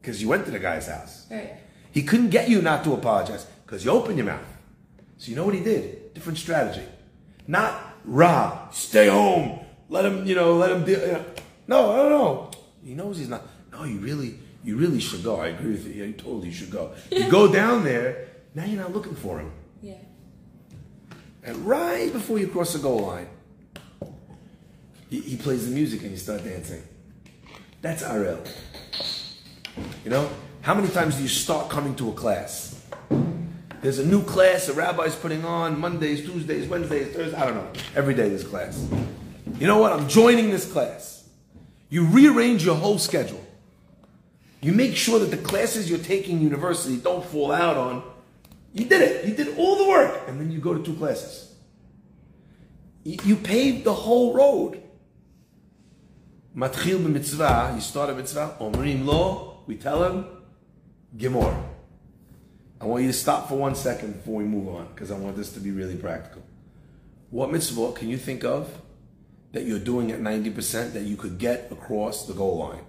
[0.00, 1.26] because you went to the guy's house.
[1.30, 1.54] Right.
[1.92, 4.40] He couldn't get you not to apologize because you opened your mouth.
[5.18, 6.14] So you know what he did?
[6.14, 6.86] Different strategy.
[7.46, 7.72] Not
[8.04, 9.58] Rob, stay home.
[9.88, 11.00] Let him, you know, let him deal.
[11.00, 11.24] You know.
[11.66, 12.50] No, no, no.
[12.84, 13.42] He knows he's not.
[13.72, 15.40] No, you really, you really should go.
[15.40, 15.94] I agree with you.
[15.94, 16.92] Yeah, you totally should go.
[17.10, 18.28] You go down there.
[18.54, 19.50] Now you're not looking for him.
[21.42, 23.28] And right before you cross the goal line,
[25.08, 26.82] he, he plays the music and you start dancing.
[27.82, 28.46] That's Arel.
[30.04, 30.30] You know,
[30.60, 32.84] how many times do you start coming to a class?
[33.80, 37.34] There's a new class a rabbi's putting on Mondays, Tuesdays, Wednesdays, Thursdays.
[37.34, 37.72] I don't know.
[37.96, 38.86] Every day there's class.
[39.58, 39.92] You know what?
[39.92, 41.28] I'm joining this class.
[41.88, 43.44] You rearrange your whole schedule.
[44.60, 48.02] You make sure that the classes you're taking university don't fall out on.
[48.72, 49.24] You did it.
[49.26, 50.28] You did all the work.
[50.28, 51.54] And then you go to two classes.
[53.04, 54.82] You, you paved the whole road.
[56.56, 60.26] Matchil b'mitzvah, you start a mitzvah, omrim lo, we tell him,
[61.16, 61.56] gimor.
[62.80, 65.36] I want you to stop for one second before we move on, because I want
[65.36, 66.42] this to be really practical.
[67.30, 68.82] What mitzvah can you think of
[69.52, 72.84] that you're doing at 90% that you could get across the goal line?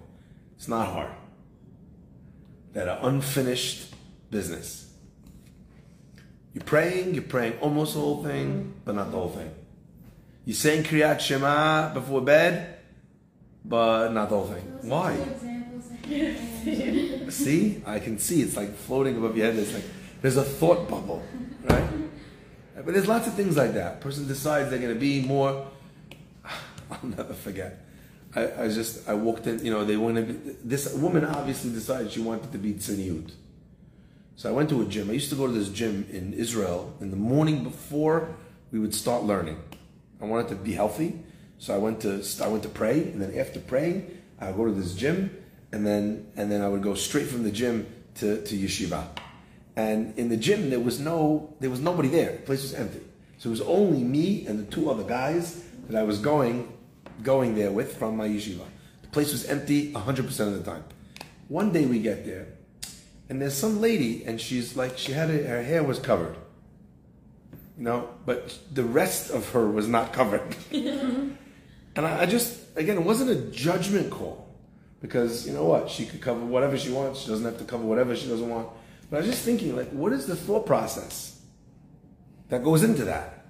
[0.56, 1.10] It's not hard.
[2.72, 3.94] That are unfinished
[4.30, 4.81] business.
[6.54, 9.50] You're praying, you're praying almost the whole thing, but not the whole thing.
[10.44, 12.78] You're saying Kriyat Shema before bed,
[13.64, 14.64] but not the whole thing.
[14.82, 15.16] Why?
[15.16, 17.32] two examples I have.
[17.32, 19.56] See, I can see it's like floating above your head.
[19.56, 19.84] It's like
[20.20, 21.22] there's a thought bubble,
[21.64, 21.80] right?
[21.80, 22.84] right?
[22.84, 24.00] But there's lots of things like that.
[24.00, 25.68] person decides they're going to be more.
[26.90, 27.78] I'll never forget.
[28.34, 29.64] I, I just I walked in.
[29.64, 33.30] You know, they wanted to be, this woman obviously decided she wanted to be tzniut.
[34.36, 35.10] So I went to a gym.
[35.10, 38.34] I used to go to this gym in Israel in the morning before
[38.70, 39.60] we would start learning.
[40.20, 41.18] I wanted to be healthy,
[41.58, 44.64] so I went to I went to pray, and then after praying, I would go
[44.66, 45.36] to this gym,
[45.72, 49.06] and then and then I would go straight from the gym to, to yeshiva.
[49.76, 52.32] And in the gym there was no there was nobody there.
[52.32, 53.00] The place was empty.
[53.38, 56.72] So it was only me and the two other guys that I was going
[57.22, 58.64] going there with from my yeshiva.
[59.02, 60.84] The place was empty 100% of the time.
[61.48, 62.46] One day we get there,
[63.28, 66.36] and there's some lady, and she's like, she had a, her hair was covered.
[67.78, 70.56] You know, but the rest of her was not covered.
[70.72, 71.36] and
[71.96, 74.54] I, I just, again, it wasn't a judgment call
[75.00, 75.90] because you know what?
[75.90, 77.20] She could cover whatever she wants.
[77.20, 78.68] She doesn't have to cover whatever she doesn't want.
[79.10, 81.40] But I was just thinking, like, what is the thought process
[82.48, 83.46] that goes into that?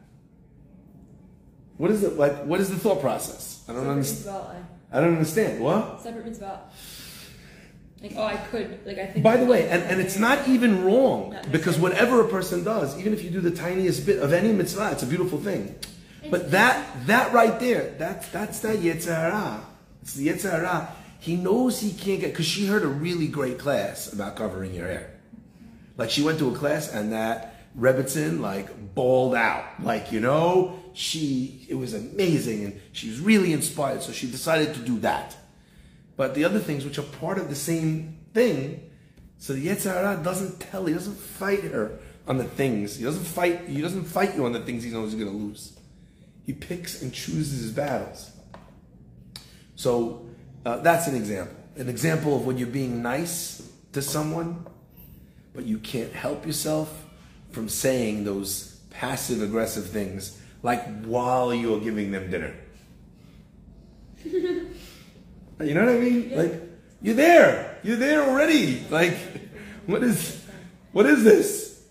[1.76, 2.44] What is it like?
[2.44, 3.64] What is the thought process?
[3.68, 4.66] I don't understand.
[4.92, 5.62] I don't understand.
[5.62, 6.00] What?
[6.02, 6.60] Separate mitzvah.
[8.02, 8.80] Like, oh, I could.
[8.84, 9.22] Like, I think.
[9.22, 13.12] By the way, and, and it's not even wrong because whatever a person does, even
[13.12, 15.76] if you do the tiniest bit of any mitzvah, it's a beautiful thing.
[16.30, 19.64] But that that right there, that's that's that Yetzer Hara.
[20.02, 20.88] It's the Yetzer Hara.
[21.20, 24.86] He knows he can't get because she heard a really great class about covering your
[24.86, 25.10] hair.
[25.96, 29.64] Like she went to a class and that Rebbetzin like bawled out.
[29.82, 34.74] Like, you know, she it was amazing and she was really inspired, so she decided
[34.74, 35.36] to do that.
[36.22, 38.88] But the other things which are part of the same thing,
[39.38, 41.98] so the Yetzer Hara doesn't tell, he doesn't fight her
[42.28, 42.94] on the things.
[42.94, 45.76] He doesn't fight he doesn't fight you on the things he knows he's gonna lose.
[46.46, 48.30] He picks and chooses his battles.
[49.74, 50.24] So
[50.64, 51.56] uh, that's an example.
[51.74, 54.64] An example of when you're being nice to someone,
[55.54, 57.04] but you can't help yourself
[57.50, 62.54] from saying those passive aggressive things, like while you're giving them dinner.
[65.64, 66.36] you know what I mean?
[66.36, 66.52] Like
[67.00, 68.84] you're there, you're there already.
[68.90, 69.16] Like
[69.86, 70.44] what is
[70.92, 71.82] what is this?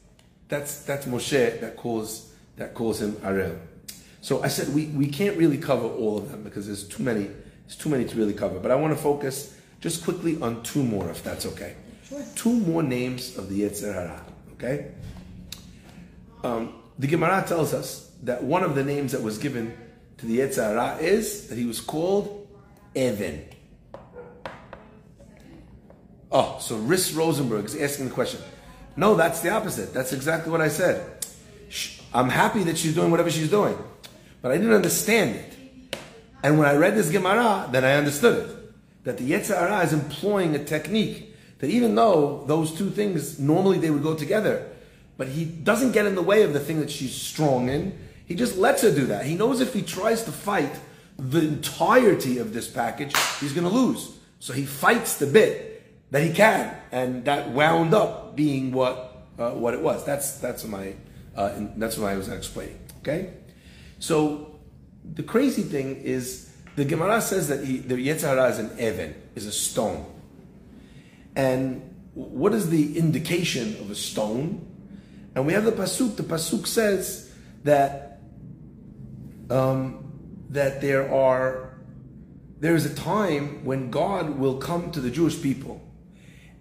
[0.47, 3.57] That's that's Moshe that calls that calls him Arel.
[4.21, 7.29] So I said we, we can't really cover all of them because there's too many
[7.65, 8.59] there's too many to really cover.
[8.59, 11.75] But I want to focus just quickly on two more, if that's okay.
[12.07, 12.23] Sure.
[12.35, 14.23] Two more names of the Yetzer Hara.
[14.53, 14.91] Okay.
[16.43, 19.75] Um, the Gemara tells us that one of the names that was given
[20.17, 22.47] to the Yetzer Hara is that he was called
[22.95, 23.45] Evan.
[26.31, 28.39] Oh, so Riss Rosenberg is asking the question.
[28.95, 29.93] No, that's the opposite.
[29.93, 31.25] That's exactly what I said.
[32.13, 33.77] I'm happy that she's doing whatever she's doing,
[34.41, 35.53] but I didn't understand it.
[36.43, 38.57] And when I read this Gemara, then I understood it.
[39.03, 43.77] That the Yetzer Hara is employing a technique that even though those two things normally
[43.77, 44.67] they would go together,
[45.17, 47.97] but he doesn't get in the way of the thing that she's strong in.
[48.25, 49.25] He just lets her do that.
[49.25, 50.73] He knows if he tries to fight
[51.17, 54.17] the entirety of this package, he's going to lose.
[54.39, 55.70] So he fights the bit
[56.11, 60.05] that he can, and that wound up being what uh, what it was.
[60.05, 60.93] That's that's my
[61.35, 62.79] uh, that's what I was explaining.
[62.99, 63.33] Okay,
[63.99, 64.59] so
[65.13, 69.15] the crazy thing is the Gemara says that he, the Yetzer Hara is an even,
[69.35, 70.05] is a stone.
[71.35, 74.67] And what is the indication of a stone?
[75.35, 76.17] And we have the pasuk.
[76.17, 77.31] The pasuk says
[77.63, 78.19] that
[79.49, 80.11] um,
[80.49, 81.73] that there are
[82.59, 85.81] there is a time when God will come to the Jewish people,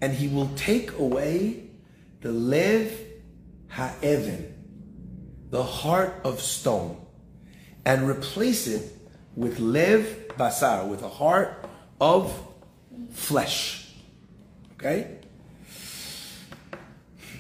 [0.01, 1.71] and He will take away
[2.21, 2.99] the lev
[3.69, 4.55] ha'even,
[5.51, 7.01] the heart of stone,
[7.85, 8.97] and replace it
[9.35, 11.65] with lev basar, with a heart
[12.01, 12.47] of
[13.13, 13.93] flesh.
[14.75, 15.19] Okay?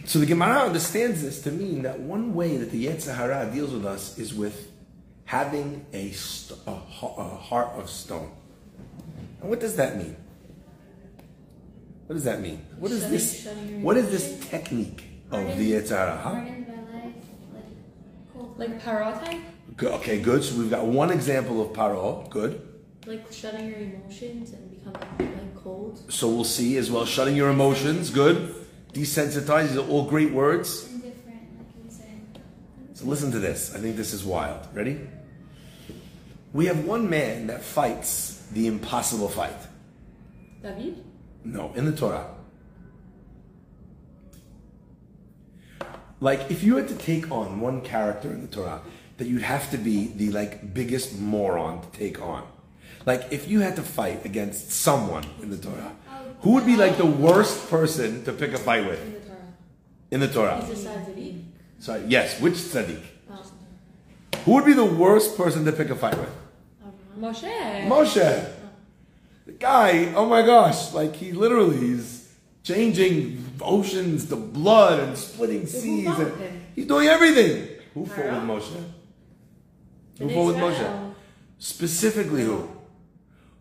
[0.05, 3.71] So the Gemara understands this to mean that one way that the Yetzer Hara deals
[3.71, 4.71] with us is with
[5.25, 8.33] having a, st- a, a heart of stone.
[9.41, 10.17] And what does that mean?
[12.11, 12.67] What does that mean?
[12.77, 13.47] What is this?
[13.83, 16.17] What is this technique of the Yetzer Hara?
[16.17, 16.43] Huh?
[18.59, 19.41] Like parotai?
[19.77, 19.93] Good.
[19.93, 20.43] Okay, good.
[20.43, 22.29] So we've got one example of paro.
[22.29, 22.61] Good.
[23.07, 26.03] like shutting your emotions and becoming like cold.
[26.13, 27.07] So we'll see as well.
[27.07, 28.11] Shutting your emotions.
[28.11, 28.57] Good.
[28.93, 29.69] Desensitize.
[29.69, 30.89] These are all great words.
[30.93, 32.27] Indifferent, like you were saying.
[32.95, 33.73] So listen to this.
[33.73, 34.67] I think this is wild.
[34.75, 34.99] Ready?
[36.53, 39.55] We have one man that fights the impossible fight.
[40.61, 41.05] David?
[41.45, 42.27] No, in the Torah.
[46.21, 48.81] Like if you had to take on one character in the Torah
[49.17, 52.47] that you'd have to be the like biggest moron to take on.
[53.07, 55.95] Like if you had to fight against someone in the Torah,
[56.41, 59.37] who would be like the worst person to pick a fight with In the Torah.
[60.11, 60.65] in the Torah?
[60.67, 61.45] He's the size of Eve.
[61.79, 63.01] Sorry, yes, which tzaddik?
[63.31, 63.43] Oh.
[64.45, 66.35] Who would be the worst person to pick a fight with?
[67.19, 67.87] Moshe.
[67.89, 68.51] Moshe.
[69.51, 72.33] The guy, oh my gosh, like he literally is
[72.63, 76.07] changing oceans to blood and splitting seas.
[76.07, 77.69] And he's doing everything.
[77.95, 78.85] Who fought with Moshe?
[80.21, 81.15] Who fought with Moshe?
[81.59, 82.71] Specifically who?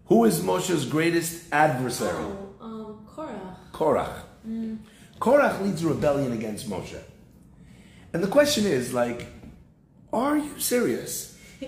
[0.05, 2.23] Who is Moshe's greatest adversary?
[2.23, 3.57] Oh, um, Korah.
[3.73, 4.77] Korach.
[5.19, 7.01] Korach leads a rebellion against Moshe.
[8.13, 9.25] And the question is, like,
[10.13, 11.35] are you serious?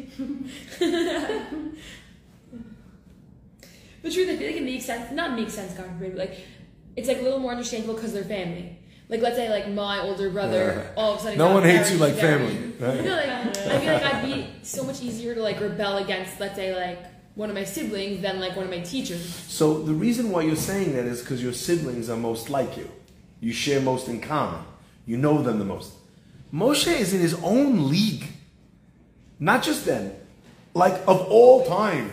[4.01, 5.11] The truth, I feel like it makes sense.
[5.11, 6.39] Not makes sense, God forbid, but like
[6.95, 8.77] it's like a little more understandable because they're family.
[9.09, 11.97] Like let's say like my older brother, all of a sudden No one hates you
[11.97, 13.03] like family, right?
[13.05, 16.75] Like I feel like I'd be so much easier to like rebel against, let's say
[16.75, 19.23] like one of my siblings than like one of my teachers.
[19.47, 22.89] So the reason why you're saying that is because your siblings are most like you.
[23.39, 24.63] You share most in common.
[25.05, 25.93] You know them the most.
[26.53, 28.25] Moshe is in his own league.
[29.39, 30.15] Not just then,
[30.73, 32.11] like of all time,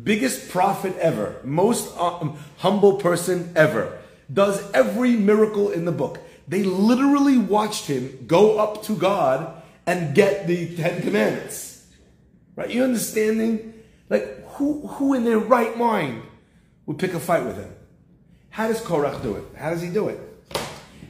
[0.00, 3.98] biggest prophet ever, most um, humble person ever,
[4.32, 6.18] does every miracle in the book.
[6.46, 11.86] They literally watched him go up to God and get the Ten Commandments.
[12.56, 12.70] Right?
[12.70, 13.74] You understanding?
[14.08, 16.22] Like who who in their right mind
[16.86, 17.72] would pick a fight with him?
[18.50, 19.44] How does Korach do it?
[19.56, 20.18] How does he do it?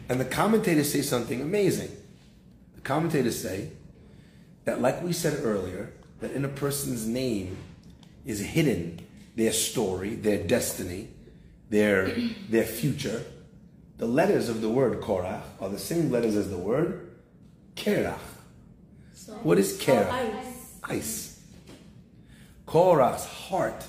[0.08, 1.90] And the commentators say something amazing.
[2.74, 3.70] The commentators say
[4.64, 7.56] that, like we said earlier, that in a person's name
[8.24, 9.06] is hidden
[9.36, 11.08] their story, their destiny,
[11.68, 12.14] their
[12.48, 13.24] their future.
[13.98, 17.10] The letters of the word Korach are the same letters as the word
[17.76, 18.18] Kerach.
[19.14, 20.08] So, What is oh, Kerach?
[20.10, 20.78] Oh, ice.
[20.84, 21.40] Ice.
[22.66, 23.84] Korach's heart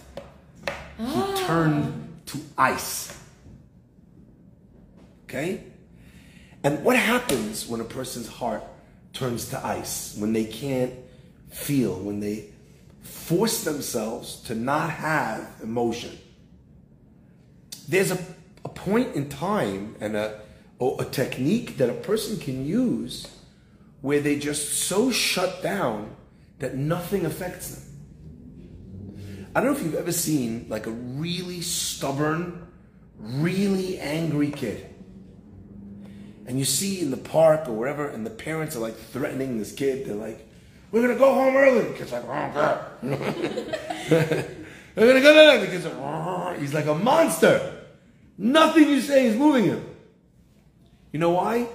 [0.98, 1.44] he ah.
[1.48, 3.18] turned to ice.
[5.26, 5.64] Okay?
[6.64, 8.64] And what happens when a person's heart
[9.14, 10.16] turns to ice?
[10.18, 10.94] When they can't
[11.50, 12.51] feel, when they
[13.12, 16.18] force themselves to not have emotion?
[17.88, 18.18] There's a,
[18.64, 20.40] a point in time and a,
[20.80, 23.28] a technique that a person can use
[24.02, 26.16] where they just so shut down
[26.60, 27.88] that nothing affects them.
[29.54, 32.68] I don't know if you've ever seen like a really stubborn,
[33.20, 34.88] really angry kid.
[36.48, 39.74] And you see in the park or wherever, and the parents are like threatening this
[39.74, 40.06] kid.
[40.06, 40.48] They're like,
[40.92, 41.84] we're gonna go home early.
[41.84, 42.86] The kid's like, oh God.
[44.96, 45.60] We're gonna go there.
[45.60, 47.86] The kid's "Oh." he's like a monster.
[48.38, 49.86] Nothing you say is moving him.
[51.12, 51.68] You know why?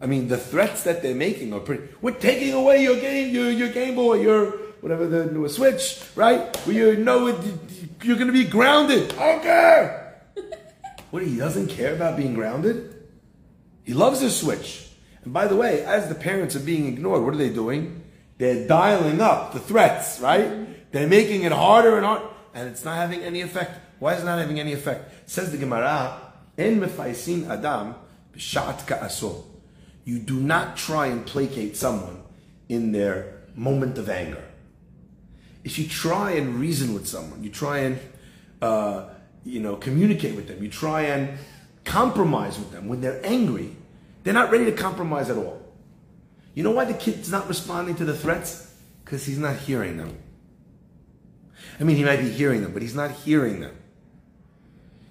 [0.00, 1.88] I mean, the threats that they're making are pretty.
[2.00, 4.50] We're taking away your game, your your Game Boy, your
[4.80, 6.54] whatever the new Switch, right?
[6.66, 7.36] Well, you know it,
[8.02, 9.14] you're to be grounded.
[9.14, 10.22] I don't care.
[11.10, 11.22] what?
[11.22, 13.06] He doesn't care about being grounded.
[13.84, 14.88] He loves his Switch.
[15.24, 18.01] And by the way, as the parents are being ignored, what are they doing?
[18.42, 20.90] They're dialing up the threats, right?
[20.90, 23.78] They're making it harder and harder, and it's not having any effect.
[24.00, 25.30] Why is it not having any effect?
[25.30, 26.20] Says the Gemara,
[26.58, 27.94] "En mefaisin adam
[28.34, 29.44] b'shat ka'aso."
[30.02, 32.20] You do not try and placate someone
[32.68, 34.42] in their moment of anger.
[35.62, 38.00] If you try and reason with someone, you try and
[38.60, 39.04] uh,
[39.44, 41.38] you know communicate with them, you try and
[41.84, 43.76] compromise with them when they're angry,
[44.24, 45.61] they're not ready to compromise at all.
[46.54, 48.74] You know why the kid's not responding to the threats?
[49.04, 50.18] Because he's not hearing them.
[51.80, 53.76] I mean, he might be hearing them, but he's not hearing them.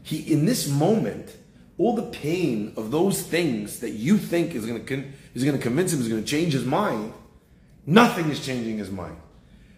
[0.03, 1.35] He, in this moment,
[1.77, 5.61] all the pain of those things that you think is going to is going to
[5.61, 7.13] convince him is going to change his mind,
[7.85, 9.17] nothing is changing his mind.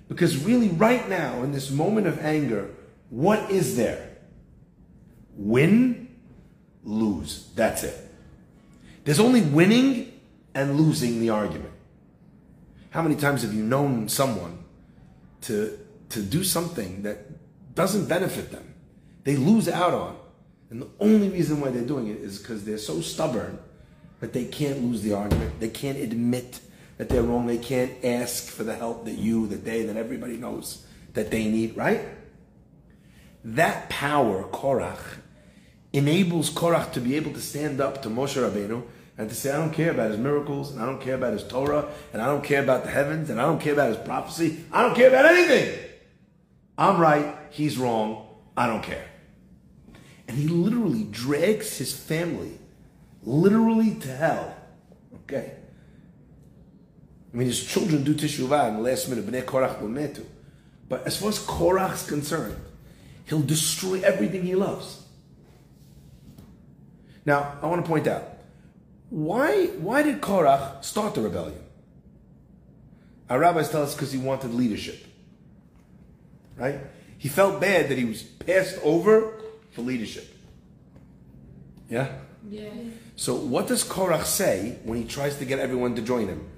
[0.09, 2.69] Because really, right now, in this moment of anger,
[3.09, 4.17] what is there?
[5.35, 6.09] Win,
[6.83, 7.49] lose.
[7.55, 7.97] That's it.
[9.05, 10.02] There's only winning
[10.55, 11.73] and losing the argument.
[12.91, 14.63] How many times have you known someone
[15.41, 15.79] to,
[16.09, 18.73] to do something that doesn't benefit them?
[19.23, 20.17] They lose out on.
[20.69, 23.59] And the only reason why they're doing it is because they're so stubborn
[24.19, 25.59] that they can't lose the argument.
[25.59, 26.59] They can't admit
[26.97, 27.47] that they're wrong.
[27.47, 31.45] They can't ask for the help that you, that they, that everybody knows that they
[31.45, 32.01] need, right?
[33.43, 35.17] That power, Korach,
[35.91, 38.83] enables Korach to be able to stand up to Moshe Rabbeinu
[39.17, 41.43] and to say, I don't care about his miracles, and I don't care about his
[41.43, 44.65] Torah, and I don't care about the heavens, and I don't care about his prophecy.
[44.71, 45.77] I don't care about anything.
[46.77, 49.05] I'm right, he's wrong, I don't care.
[50.27, 52.57] And he literally drags his family
[53.25, 54.55] literally to hell.
[55.23, 55.53] Okay?
[57.33, 60.25] I mean, his children do teshuvah in the last minute, Bnei Korach metu.
[60.87, 62.57] But as far as Korach's concerned,
[63.25, 65.01] he'll destroy everything he loves.
[67.25, 68.23] Now, I want to point out,
[69.13, 71.61] why, why did Korach start the rebellion?
[73.29, 75.05] Our rabbis tell us because he wanted leadership.
[76.57, 76.79] Right?
[77.19, 79.39] He felt bad that he was passed over
[79.69, 80.35] for leadership.
[81.91, 82.11] Yeah?
[82.49, 82.71] Yeah.
[83.15, 86.49] So what does Korach say when he tries to get everyone to join him?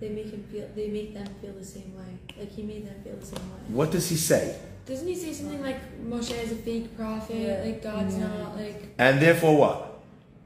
[0.00, 0.68] They make him feel.
[0.74, 2.18] They make them feel the same way.
[2.36, 3.60] Like he made them feel the same way.
[3.68, 4.58] What does he say?
[4.84, 7.36] Doesn't he say something like Moshe is a fake prophet?
[7.36, 7.62] Yeah.
[7.64, 9.93] Like God's not like, And therefore what?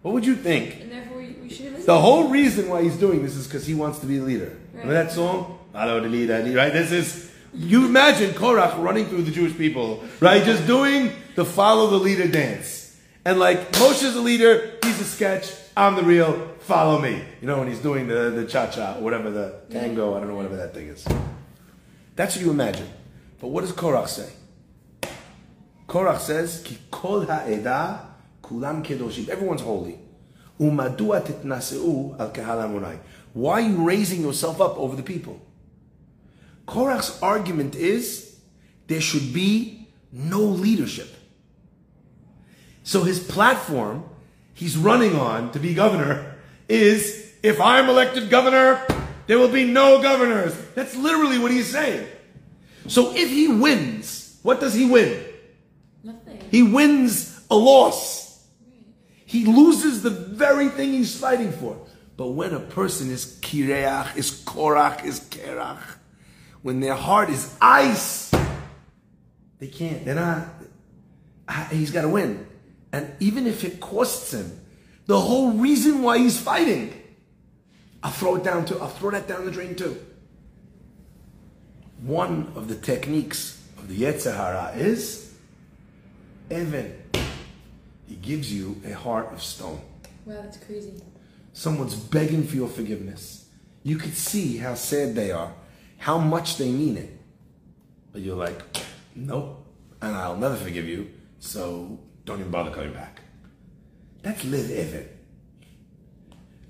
[0.03, 0.81] What would you think?
[0.81, 1.85] and therefore we, listen.
[1.85, 4.57] The whole reason why he's doing this is because he wants to be a leader.
[4.73, 5.05] Remember Right.
[5.05, 5.59] that song?
[5.73, 6.73] Follow the leader, right?
[6.73, 10.45] This is you imagine Korach running through the Jewish people, right?
[10.45, 12.97] Just doing the follow the leader dance.
[13.25, 17.23] And like Moshe's the leader, he's a sketch, I'm the real, follow me.
[17.41, 20.35] You know, when he's doing the, the cha-cha, or whatever the tango, I don't know,
[20.35, 21.07] whatever that thing is.
[22.17, 22.89] That's what you imagine.
[23.41, 24.31] But what does Korach say?
[25.89, 28.08] Korach says, Ki kol ha'eda
[28.49, 29.29] kulam kedoshim.
[29.29, 29.99] Everyone's holy.
[30.59, 32.99] Umadua titnaseu al kahal.
[33.33, 35.41] Why are you raising yourself up over the people?
[36.67, 38.37] Korach's argument is
[38.87, 41.09] there should be no leadership.
[42.83, 44.05] So his platform
[44.55, 46.35] he's running on to be governor
[46.69, 48.85] is if I'm elected governor,
[49.27, 50.55] there will be no governors.
[50.75, 52.07] That's literally what he's saying.
[52.89, 55.23] So if he wins, what does he win?
[56.03, 56.43] Nothing.
[56.51, 58.28] He wins a loss.
[59.29, 61.77] He loses the very thing he's fighting for.
[62.17, 65.83] But when a person is kireach, is korach, is kerach,
[66.63, 68.33] when their heart is ice,
[69.59, 70.03] they can't.
[70.07, 70.49] They're not.
[71.71, 72.47] He's got to win.
[72.91, 74.61] And even if it costs him,
[75.05, 76.95] the whole reason why he's fighting,
[78.03, 78.81] I'll throw it down too.
[78.81, 80.03] I'll throw that down the drain too.
[82.01, 85.35] One of the techniques of the Yetzer Hara is
[86.51, 86.98] Evan.
[88.09, 89.81] He gives you a heart of stone.
[90.25, 90.95] Wow, that's crazy.
[91.53, 93.47] Someone's begging for your forgiveness.
[93.83, 95.53] You could see how sad they are,
[95.99, 97.11] how much they mean it.
[98.13, 98.63] But you're like,
[99.15, 99.67] nope,
[100.01, 103.21] and I'll never forgive you, so don't even bother coming back.
[104.23, 105.09] That's live even.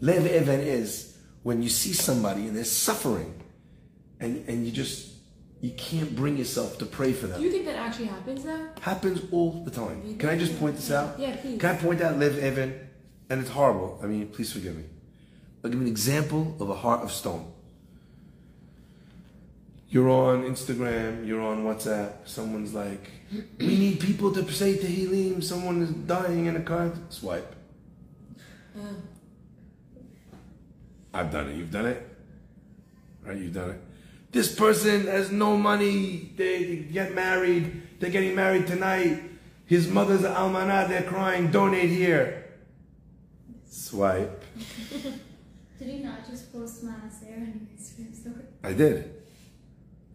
[0.01, 3.33] Live even is when you see somebody and they're suffering,
[4.21, 5.13] and, and you just,
[5.61, 8.69] you can't bring yourself to pray for them Do you think that actually happens though?
[8.81, 10.17] happens all the time.
[10.19, 11.19] Can I just point this out?
[11.19, 11.61] Yeah, please.
[11.61, 12.89] Can I point out Liv Evan?
[13.31, 13.99] And it's horrible.
[14.03, 14.85] I mean, please forgive me.
[15.63, 17.53] I'll give you an example of a heart of stone.
[19.91, 23.11] You're on Instagram, you're on WhatsApp, someone's like,
[23.59, 26.93] we need people to say Tehillim, someone is dying in a car.
[27.09, 27.55] Swipe.
[28.79, 28.83] Oh.
[31.15, 31.57] I've done it.
[31.57, 32.07] You've done it?
[33.25, 33.37] Right?
[33.39, 33.81] You've done it.
[34.31, 36.33] This person has no money.
[36.37, 37.83] They get married.
[37.99, 39.23] They're getting married tonight.
[39.67, 40.89] His mother's an almanah.
[40.89, 41.51] They're crying.
[41.51, 42.45] Donate here.
[43.67, 44.45] Swipe.
[45.79, 48.45] Did he not just post Manasseh on his Instagram story?
[48.65, 49.15] I did.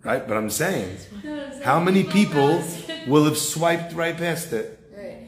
[0.03, 0.27] Right?
[0.27, 2.61] But I'm saying, No, it how many people
[3.07, 4.79] will have swiped right past it?
[4.95, 5.27] Right.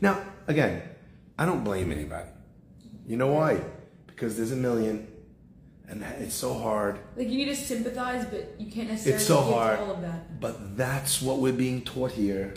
[0.00, 0.82] Now, again,
[1.38, 2.28] I don't blame anybody.
[3.06, 3.60] You know why?
[4.06, 5.08] Because there's a million,
[5.88, 6.98] and it's so hard.
[7.16, 9.78] Like you need to sympathize, but you can't necessarily It's so hard.
[9.78, 10.40] all of that.
[10.40, 12.52] But that's what we're being taught here.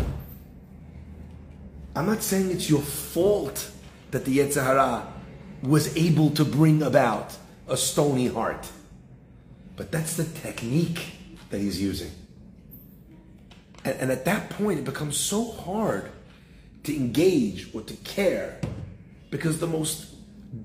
[1.96, 3.72] I'm not saying it's your fault
[4.12, 5.08] that the Yetzer Hara
[5.62, 7.36] was able to bring about
[7.68, 8.68] a stony heart.
[9.76, 11.12] But that's the technique
[11.50, 12.12] that he's using.
[13.86, 16.10] And, and at that point, it becomes so hard
[16.84, 18.60] to engage or to care
[19.30, 20.16] because the most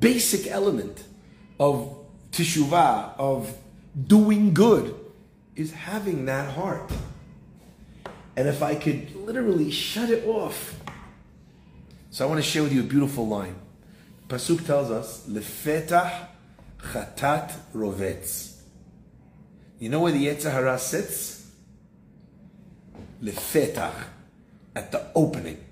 [0.01, 1.05] basic element
[1.61, 1.97] of
[2.35, 3.57] teshuvah, of
[4.07, 4.95] doing good,
[5.55, 6.91] is having that heart.
[8.37, 10.79] And if I could literally shut it off.
[12.11, 13.55] So I want to share with you a beautiful line.
[14.29, 16.29] Pasuk tells us, Lefetah
[16.81, 18.57] chatat rovetz.
[19.79, 21.51] You know where the Yetzer sits?
[23.23, 23.93] Lefetah,
[24.75, 25.65] at the opening.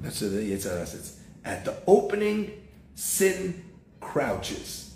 [0.00, 1.20] That's where the Yetzer sits.
[1.44, 2.62] At the opening,
[2.94, 3.64] sin
[4.00, 4.91] crouches.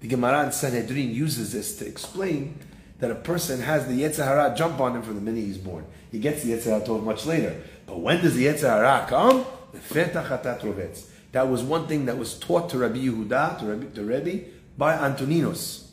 [0.00, 2.58] The Gemara in Sanhedrin uses this to explain
[2.98, 5.84] that a person has the Yetzer Hara jump on him from the minute he's born.
[6.10, 7.60] He gets the Yetzer Hara told much later.
[7.86, 9.44] But when does the Yetzer Hara come?
[11.32, 14.46] That was one thing that was taught to Rabbi Yehuda, to Rabbi, to Rebbe,
[14.76, 15.92] by Antoninus,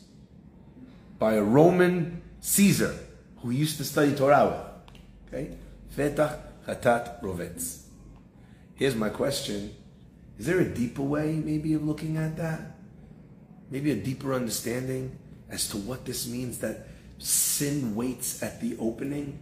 [1.18, 2.96] by a Roman Caesar
[3.38, 5.34] who used to study Torah with.
[5.34, 5.56] Okay?
[5.96, 7.82] Fetach Hatat Rovetz.
[8.74, 9.74] Here's my question.
[10.38, 12.75] Is there a deeper way, maybe, of looking at that?
[13.70, 15.18] Maybe a deeper understanding
[15.50, 16.88] as to what this means that
[17.18, 19.38] sin waits at the opening?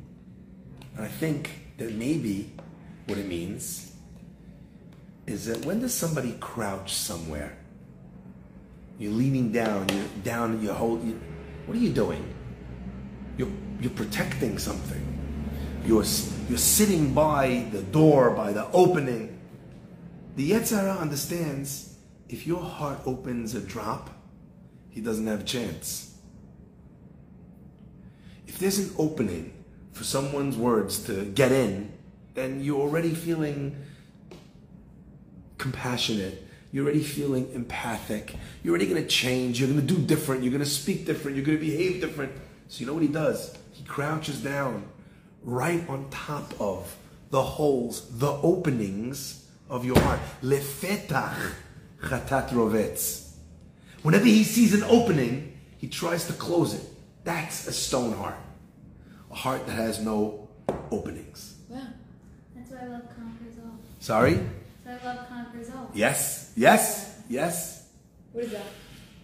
[0.97, 2.53] And I think that maybe
[3.07, 3.93] what it means
[5.27, 7.57] is that when does somebody crouch somewhere?
[8.99, 11.21] You're leaning down, you're down, you hold, you,
[11.67, 12.33] what are you doing?
[13.37, 13.51] You're,
[13.81, 15.03] you're protecting something.
[15.85, 16.05] You're,
[16.49, 19.39] you're sitting by the door, by the opening.
[20.37, 21.97] The Yetzer Hara understands
[22.29, 24.11] if your heart opens a drop,
[24.95, 26.15] he doesn't have a chance.
[28.47, 29.53] If there's an opening
[29.93, 31.93] for someone's words to get in,
[32.35, 33.77] then you're already feeling
[35.59, 36.47] compassionate.
[36.71, 38.37] You're already feeling empathic.
[38.63, 39.59] You're already going to change.
[39.59, 40.45] You're going to do different.
[40.45, 41.37] You're going to speak different.
[41.37, 42.33] You're going to behave different.
[42.69, 43.57] So you know what he does?
[43.73, 44.85] He crouches down
[45.43, 46.97] right on top of
[47.31, 50.21] the holes, the openings of your heart.
[50.43, 51.53] Lefetach
[52.01, 53.24] chatat rovetz.
[54.05, 56.83] Whenever he sees an opening, he tries to close it.
[57.25, 58.37] That's a stone heart.
[59.31, 60.47] A heart that has no
[60.91, 61.57] openings.
[61.71, 61.81] Wow.
[62.55, 63.79] That's why I love conquers all.
[64.01, 64.41] Sorry?
[64.85, 65.91] That's why love conquers all.
[65.95, 67.89] Yes, yes, yes.
[68.33, 68.67] What is that?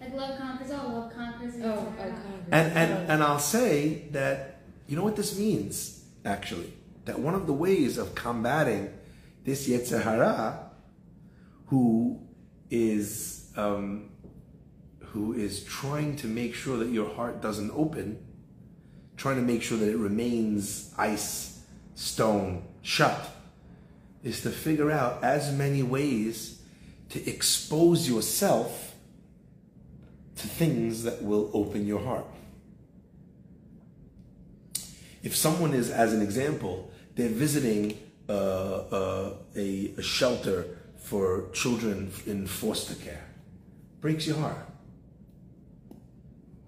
[0.00, 0.88] Like love conquers all.
[0.88, 2.48] Love conquers the Oh, entire oh, conquer.
[2.50, 6.72] And and and I'll say that you know what this means actually.
[7.04, 8.88] That one of the ways of combating
[9.44, 10.70] this Yetzer Hara,
[11.66, 12.18] who
[12.70, 14.09] is um,
[15.12, 18.18] who is trying to make sure that your heart doesn't open,
[19.16, 21.62] trying to make sure that it remains ice,
[21.94, 23.30] stone, shut,
[24.22, 26.62] is to figure out as many ways
[27.08, 28.94] to expose yourself
[30.36, 32.26] to things that will open your heart.
[35.22, 37.98] If someone is, as an example, they're visiting
[38.28, 43.26] uh, uh, a, a shelter for children in foster care,
[44.00, 44.70] breaks your heart,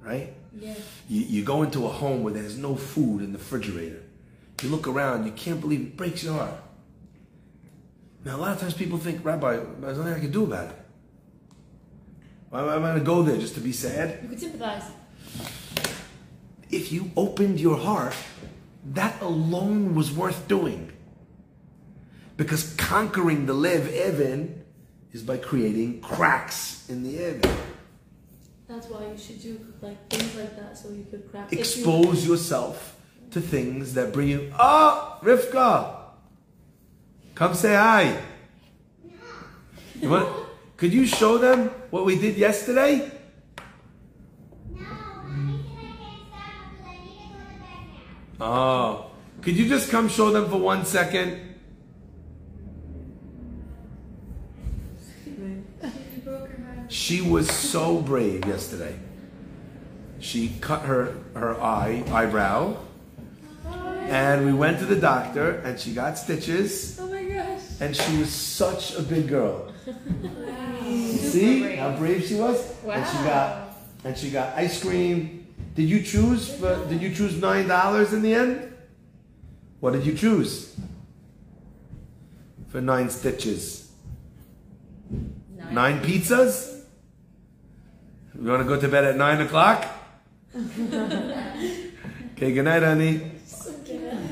[0.04, 0.34] right?
[0.58, 0.74] Yeah.
[1.08, 4.02] You, you go into a home where there's no food in the refrigerator.
[4.62, 6.54] You look around, you can't believe it breaks your heart.
[8.24, 10.78] Now, a lot of times people think, Rabbi, there's nothing I can do about it.
[12.50, 14.20] Why am I going to go there just to be sad?
[14.22, 14.84] You could sympathize.
[16.70, 18.14] If you opened your heart,
[18.92, 20.92] that alone was worth doing.
[22.36, 24.64] Because conquering the Lev Evan
[25.12, 27.56] is by creating cracks in the Evan.
[28.72, 31.52] That's why you should do like things like that so you could crack.
[31.52, 32.96] if you- Expose yourself
[33.32, 34.50] to things that bring you.
[34.58, 35.96] Oh, Rivka!
[37.34, 38.16] Come say hi.
[40.00, 40.26] You want,
[40.78, 43.10] could you show them what we did yesterday?
[44.74, 44.86] No.
[48.40, 49.10] Oh,
[49.42, 51.38] could you just come show them for one second?
[55.22, 55.30] She
[56.24, 56.81] broke her heart.
[56.92, 58.94] She was so brave yesterday.
[60.20, 62.76] She cut her her eye eyebrow,
[63.64, 67.62] and we went to the doctor, and she got stitches, Oh my gosh.
[67.80, 69.72] and she was such a big girl.
[70.84, 71.78] See brave.
[71.78, 72.92] how brave she was, Wow.
[72.92, 73.74] and she got
[74.04, 75.46] and she got ice cream.
[75.74, 76.52] Did you choose?
[76.54, 78.70] For, did you choose nine dollars in the end?
[79.80, 80.76] What did you choose?
[82.68, 83.90] For nine stitches.
[85.70, 86.81] Nine pizzas?
[88.40, 89.86] You want to go to bed at nine o'clock?
[90.56, 93.20] okay, good night, honey.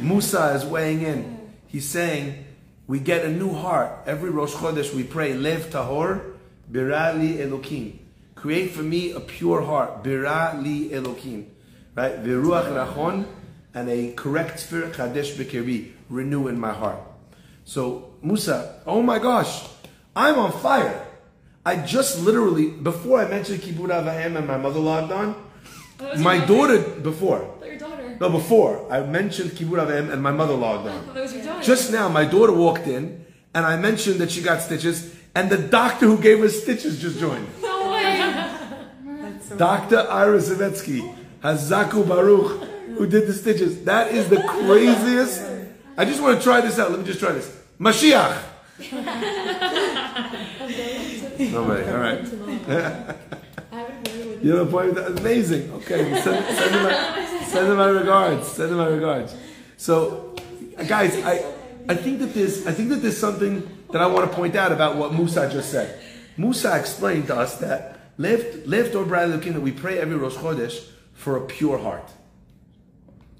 [0.01, 1.51] Musa is weighing in.
[1.67, 2.47] He's saying,
[2.87, 3.93] we get a new heart.
[4.07, 6.33] Every Rosh Chodesh we pray, Lev Tahor,
[6.73, 7.99] Birali Elokim.
[8.35, 11.45] Create for me a pure heart, Birali Elokim.
[11.95, 12.25] Right?
[12.25, 13.27] Viruach Rachon,
[13.75, 15.93] and a correct spirit, Chadesh Bekirbi.
[16.09, 17.01] Renew in my heart.
[17.65, 19.69] So, Musa, oh my gosh,
[20.17, 21.07] I'm on fire.
[21.65, 25.35] I just literally, before I mentioned Kibbutz Avayim and my mother logged on,
[26.03, 28.17] Oh, that was my your daughter, before, I your daughter.
[28.19, 31.05] no, before, I mentioned Kibbutz Avayim and my mother logged on.
[31.05, 31.63] thought that was your daughter.
[31.63, 35.59] Just now, my daughter walked in, and I mentioned that she got stitches, and the
[35.59, 37.47] doctor who gave her stitches just joined.
[37.63, 38.17] no way.
[39.59, 39.99] Dr.
[40.09, 42.63] Ira Zavetsky, Hazaku Baruch,
[42.97, 43.85] who did the stitches.
[43.85, 45.43] That is the craziest.
[45.99, 46.91] I just want to try this out.
[46.91, 47.55] Let me just try this.
[47.79, 48.39] Mashiach.
[51.49, 51.91] Nobody.
[51.91, 52.21] All right.
[53.73, 54.99] I haven't heard what You have a point.
[54.99, 55.73] Amazing.
[55.73, 58.49] Okay, send, send, them my, send them my regards.
[58.49, 59.35] Send them my regards.
[59.77, 60.37] So,
[60.87, 61.45] guys, I,
[61.89, 64.73] I think that there's, I think that there's something that I want to point out
[64.73, 65.99] about what Musa just said.
[66.37, 70.35] Musa explained to us that left, left or bride looking that we pray every Rosh
[70.35, 72.09] Chodesh for a pure heart.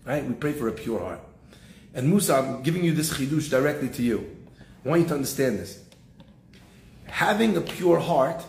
[0.05, 0.25] Right?
[0.25, 1.21] We pray for a pure heart.
[1.95, 4.37] And Musa, I'm giving you this chidush directly to you.
[4.85, 5.85] I want you to understand this.
[7.11, 8.43] Having a pure heart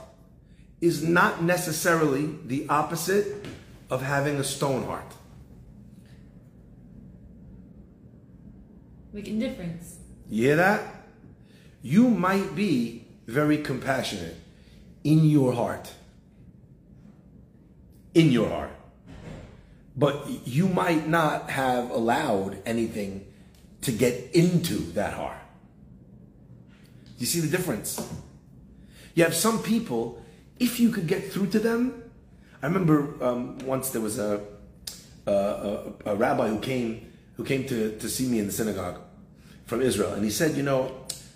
[0.79, 3.45] is not necessarily the opposite
[3.89, 5.11] of having a stone heart.
[9.13, 9.97] Making difference.
[10.29, 10.81] You hear that?
[11.81, 14.35] You might be very compassionate
[15.03, 15.91] in your heart.
[18.13, 18.71] In your heart.
[19.97, 23.25] But you might not have allowed anything
[23.81, 25.37] to get into that heart.
[27.17, 27.99] You see the difference?
[29.13, 30.23] You have some people,
[30.59, 32.03] if you could get through to them,
[32.61, 34.41] I remember um, once there was a,
[35.25, 38.99] a, a, a rabbi who came who came to, to see me in the synagogue
[39.65, 40.91] from Israel, and he said, you know,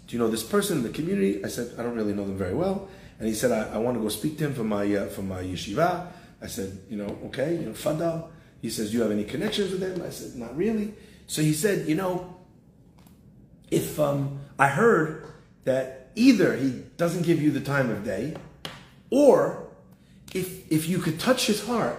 [0.08, 1.44] do you know this person in the community?
[1.44, 3.98] I said, I don't really know them very well, and he said, I, I want
[3.98, 6.08] to go speak to him for my uh, for my yeshiva.
[6.42, 8.30] I said, you know, okay, you know, fadal.
[8.62, 10.02] He says, do you have any connections with him?
[10.06, 10.94] I said, not really.
[11.28, 12.36] So he said, you know,
[13.72, 15.26] if um, I heard
[15.64, 18.36] that either he doesn't give you the time of day,
[19.10, 19.68] or
[20.34, 21.98] if if you could touch his heart,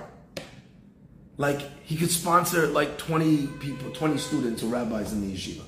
[1.36, 5.62] like he could sponsor like 20 people, 20 students or rabbis in the yeshiva.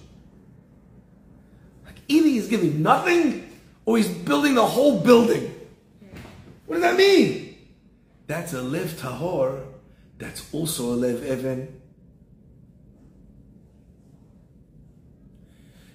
[1.85, 3.51] Like either he's giving nothing
[3.85, 5.55] or he's building the whole building.
[6.67, 7.57] What does that mean?
[8.27, 9.65] That's a lev tahor.
[10.19, 11.81] That's also a lev even.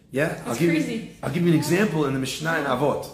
[0.09, 0.93] Yeah, I'll give crazy.
[0.93, 1.09] you.
[1.23, 3.09] I'll give you an example in the Mishnah in Avot.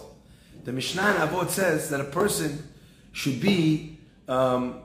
[0.64, 2.68] The Mishnah in Avot says that a person
[3.12, 3.98] should be
[4.28, 4.80] um,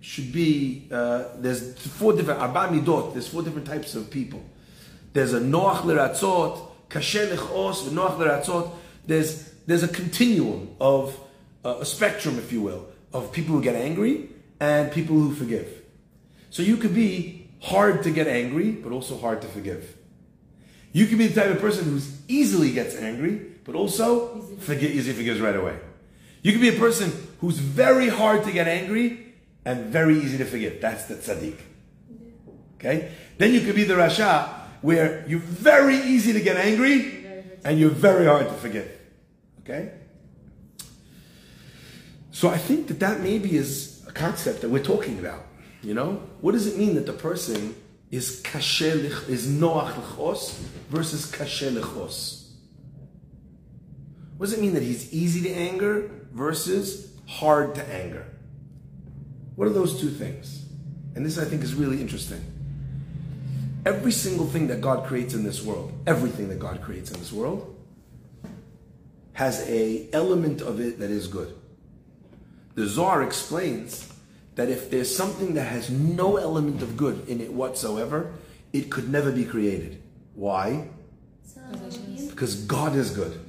[0.00, 3.12] should be uh, there's four different arba midot.
[3.12, 4.42] There's four different types of people.
[5.12, 8.70] There's a noach leratzot, kasher lechos, noach leratzot.
[9.06, 11.18] There's there's a continuum of
[11.64, 15.68] uh, a spectrum, if you will, of people who get angry and people who forgive.
[16.50, 19.96] So you could be hard to get angry, but also hard to forgive.
[20.92, 25.14] You could be the type of person who easily gets angry, but also forget, easily
[25.14, 25.78] forgives right away.
[26.40, 27.12] You can be a person
[27.42, 30.80] who's very hard to get angry and very easy to forgive.
[30.80, 31.58] That's the tzaddik.
[32.76, 33.12] Okay?
[33.36, 34.48] Then you could be the rasha,
[34.80, 37.26] where you're very easy to get angry
[37.62, 38.90] and you're very hard to forgive.
[39.60, 39.92] Okay?
[42.30, 45.44] So I think that that maybe is a concept that we're talking about.
[45.82, 47.76] You know, what does it mean that the person
[48.10, 50.52] is kasher lich- is noach lechos
[50.88, 52.37] versus kasher lechos?
[54.38, 58.24] What does it mean that he's easy to anger versus hard to anger?
[59.56, 60.64] What are those two things?
[61.16, 62.40] And this I think is really interesting.
[63.84, 67.32] Every single thing that God creates in this world, everything that God creates in this
[67.32, 67.74] world,
[69.32, 71.56] has a element of it that is good.
[72.76, 74.12] The Zohar explains
[74.54, 78.32] that if there's something that has no element of good in it whatsoever,
[78.72, 80.00] it could never be created.
[80.34, 80.88] Why?
[82.28, 83.47] Because God is good.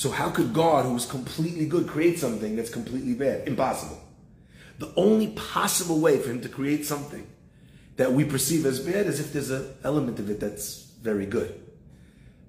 [0.00, 3.46] So how could God, who is completely good, create something that's completely bad?
[3.46, 4.00] Impossible.
[4.78, 7.26] The only possible way for him to create something
[7.96, 11.52] that we perceive as bad is if there's an element of it that's very good.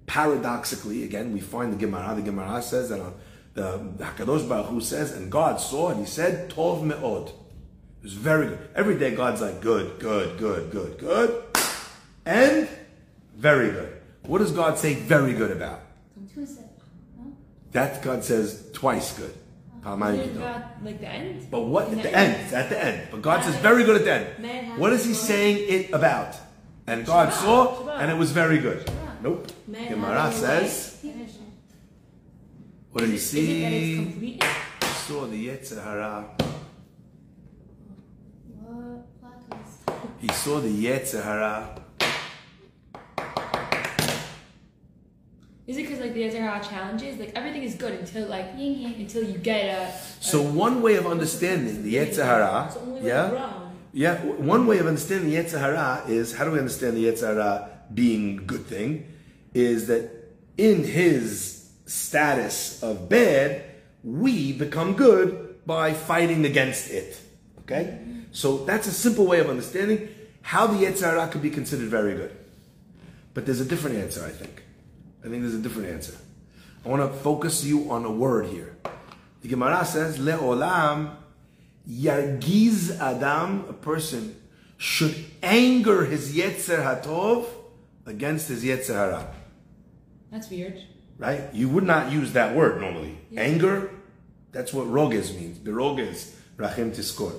[0.06, 2.16] Paradoxically, again, we find the Gemara.
[2.16, 3.16] The Gemara says that on
[3.54, 8.04] the, the Hakadosh Baruch Hu says, and God saw and He said, "Tov meod." It
[8.04, 8.70] was very good.
[8.76, 11.44] Every day, God's like, "Good, good, good, good, good,"
[12.26, 12.70] and
[13.36, 14.02] very good.
[14.22, 15.82] What does God say very good about?
[16.16, 16.71] No?
[17.72, 19.34] That God says twice good.
[19.82, 20.40] Pamayim Isn't kidon.
[20.40, 21.48] that like the end?
[21.50, 22.54] But what at the end?
[22.54, 23.08] At the end.
[23.10, 24.80] But God says very good at the end.
[24.80, 26.36] What is He saying it about?
[26.88, 28.90] And God saw, and it was very good.
[29.22, 29.48] Nope.
[29.72, 30.98] Gemara says,
[32.92, 34.04] what did he Is it that it's see?
[34.20, 34.40] He
[35.08, 36.26] saw the Yetzer Hara.
[38.60, 39.22] What?
[39.22, 40.12] Plot twist.
[40.20, 41.24] He saw the Yetzer
[45.72, 47.18] Is it because like the other challenges?
[47.18, 48.96] Like everything is good until like Yin yang.
[48.96, 49.94] until you get a.
[50.20, 54.16] So one way of understanding the Yetzer Hara, It's only like yeah, yeah.
[54.22, 58.66] One way of understanding the Yetzer is how do we understand the Yetzer being good
[58.66, 59.14] thing?
[59.54, 60.12] Is that
[60.58, 63.64] in his status of bad,
[64.04, 67.18] we become good by fighting against it.
[67.60, 68.20] Okay, mm-hmm.
[68.34, 70.10] so that's a simple way of understanding
[70.42, 72.36] how the Yetzer Hara could be considered very good.
[73.34, 74.61] But there's a different answer, I think.
[75.24, 76.16] I think there's a different answer.
[76.86, 78.76] I want to focus you on a word here.
[79.42, 81.16] The Gemara says, Le'olam
[81.88, 84.36] yargiz adam, a person
[84.78, 87.46] should anger his yetzer hatov
[88.06, 89.32] against his yetzer hara.
[90.32, 90.82] That's weird.
[91.20, 91.42] Right?
[91.54, 93.18] You would not use that word normally.
[93.38, 93.92] Anger,
[94.52, 95.60] that's what roges means.
[95.60, 97.34] Beroges, rachim tiskor.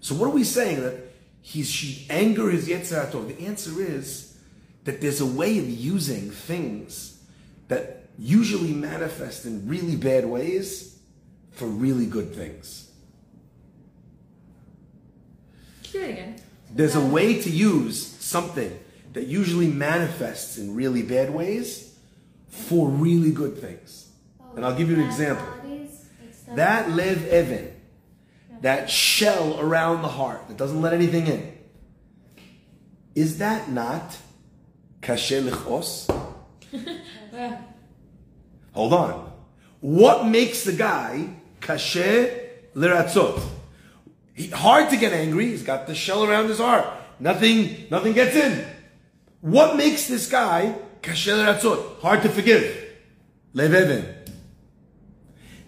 [0.00, 0.82] So what are we saying?
[0.82, 0.96] That
[1.40, 3.28] he should anger his yetzer hatov.
[3.28, 4.36] The answer is
[4.84, 7.11] that there's a way of using things
[7.72, 10.98] that usually manifest in really bad ways
[11.52, 12.90] for really good things.
[15.82, 16.36] Say it again.
[16.70, 18.78] There's a way to use something
[19.14, 21.98] that usually manifests in really bad ways
[22.48, 24.10] for really good things.
[24.54, 25.46] And I'll give you an example.
[25.46, 27.72] bodies, it's stuff- That lev evan,
[28.60, 31.52] that shell around the heart that doesn't let anything in,
[33.14, 34.16] is that not
[35.00, 36.06] kasher lichos?
[37.32, 37.60] Yeah.
[38.72, 39.32] Hold on.
[39.80, 41.28] What makes the guy
[41.60, 43.42] kasher liratzot?
[44.34, 45.46] He, hard to get angry.
[45.46, 46.86] He's got the shell around his heart.
[47.18, 48.66] Nothing, nothing gets in.
[49.40, 52.00] What makes this guy kasher liratzot?
[52.00, 52.78] Hard to forgive.
[53.54, 54.14] Lev evan.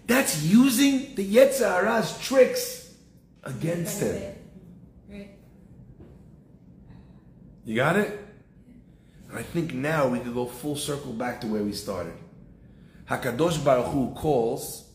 [0.07, 2.93] That's using the Yetzer Hara's tricks
[3.43, 4.35] against him.
[5.09, 5.31] Right.
[7.65, 8.24] You got it?
[9.35, 12.13] And I think now we could go full circle back to where we started.
[13.09, 14.89] Hakadosh Baruch Hu calls.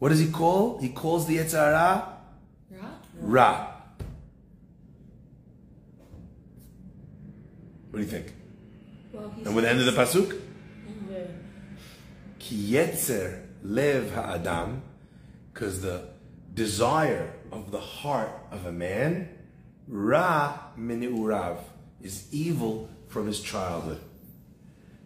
[0.00, 0.80] What does he call?
[0.80, 2.18] He calls the Hara
[2.68, 2.82] Right?
[3.20, 3.68] Ra.
[7.90, 8.32] What do you think?
[9.12, 10.40] Well, And with the end of the pasuk,
[11.08, 11.18] Yeah.
[12.40, 14.82] Ki Yetzer Lev Ha'adam,
[15.54, 16.08] because the
[16.54, 19.28] desire of the heart of a man,
[19.86, 21.58] Ra Mini'urav,
[22.02, 24.00] is evil from his childhood.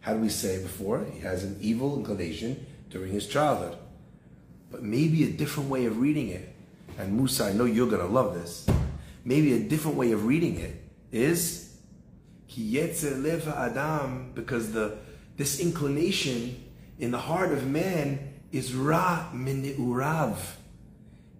[0.01, 1.05] How do we say before?
[1.13, 3.77] He has an evil inclination during his childhood.
[4.71, 6.55] But maybe a different way of reading it,
[6.99, 8.67] and Musa, I know you're going to love this.
[9.25, 10.83] Maybe a different way of reading it
[11.13, 11.77] is
[12.49, 14.99] Ki Yetzer Lev Ha'adam, because the
[15.37, 16.65] this inclination
[16.99, 20.37] in the heart of man is Ra Mini'urav.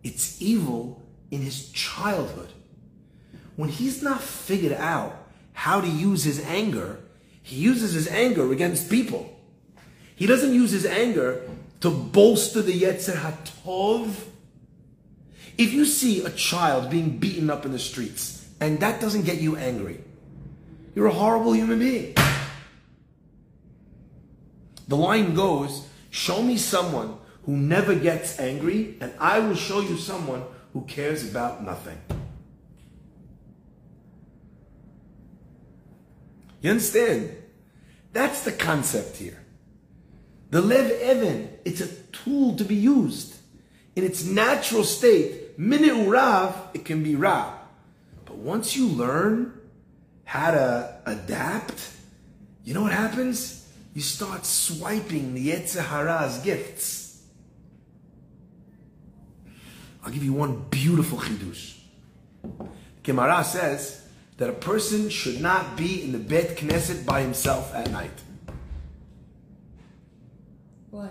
[0.03, 2.53] It's evil in his childhood.
[3.57, 5.26] When he's not figured out
[5.57, 6.99] how to use his anger,
[7.43, 9.35] he uses his anger against people.
[10.15, 11.49] He doesn't use his anger
[11.81, 14.11] to bolster the Yetzer HaTov.
[15.57, 19.41] If you see a child being beaten up in the streets and that doesn't get
[19.41, 20.05] you angry,
[20.95, 22.15] you're a horrible human being.
[24.89, 29.97] The line goes, show me someone who never gets angry, and I will show you
[29.97, 30.43] someone
[30.75, 31.99] who cares about nothing.
[36.67, 37.31] You understand?
[38.13, 39.41] That's the concept here.
[40.51, 43.37] The Lev Evan, it's a tool to be used.
[43.95, 47.55] In its natural state, Mini'urav, it can be Ra.
[48.25, 49.61] But once you learn
[50.25, 51.89] how to adapt,
[52.65, 53.65] you know what happens?
[53.95, 57.23] You start swiping the Yetzer Hara's gifts.
[60.03, 61.79] I'll give you one beautiful chidush.
[63.05, 64.06] Gemara says
[64.37, 68.11] that a person should not be in the Bet Knesset by himself at night.
[70.91, 71.09] Why?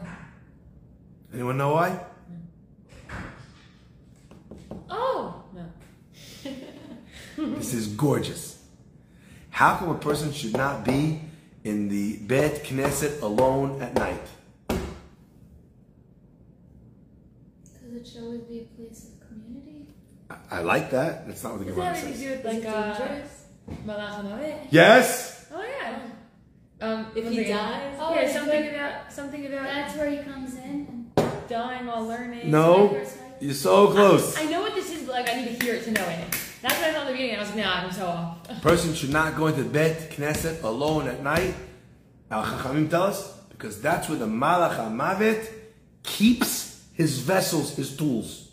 [1.34, 2.00] Anyone know why?
[4.90, 5.44] Oh!
[5.54, 5.66] No.
[7.38, 8.64] This is gorgeous.
[9.50, 11.22] How come a person should not be
[11.64, 14.22] in the Bet Knesset alone at night?
[14.68, 14.84] Because
[17.96, 19.15] it should always be a place.
[20.30, 21.28] I, I like that.
[21.28, 22.22] That's not what the Does Gemara that have to says.
[22.22, 22.96] do with like uh,
[23.86, 24.68] Malach HaMavet?
[24.72, 25.48] Yes.
[25.54, 26.00] Oh yeah.
[26.82, 27.56] Um, If one he second.
[27.58, 28.74] dies, Oh, yeah, something good.
[28.74, 31.12] about something about That's where he comes in
[31.48, 32.52] dying while learning.
[32.52, 33.02] No,
[33.40, 34.38] you're so close.
[34.38, 36.40] I know what this is, but like I need to hear it to know it.
[36.62, 37.36] That's what I thought at the beginning.
[37.36, 38.62] I was like, nah, I'm so off.
[38.62, 41.54] person should not go into Bet Knesset alone at night.
[42.32, 45.48] Al Chachamim tell us because that's where the Malach HaMavet
[46.04, 48.45] keeps his vessels, his tools.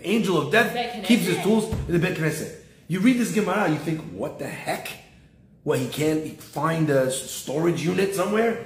[0.00, 2.56] The angel of death keeps his tools in the Bet Knesset.
[2.88, 4.88] You read this Gemara, you think, what the heck?
[5.62, 8.64] What he can't find a storage unit somewhere?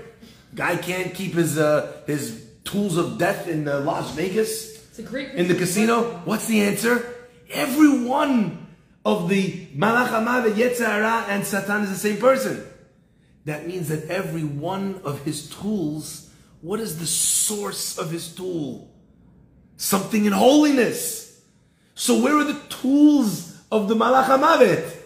[0.55, 5.03] Guy can't keep his uh, his tools of death in uh, Las Vegas It's a
[5.03, 6.23] great in the casino.
[6.25, 7.05] What's the answer?
[7.51, 8.69] Every one
[9.05, 12.65] of the Malach HaMavet, Yetzer Hara, and Satan is the same person.
[13.45, 16.31] That means that every one of his tools,
[16.61, 18.89] what is the source of his tool?
[19.77, 21.24] Something in holiness.
[21.95, 25.03] So where are the tools of the Malach HaMavet?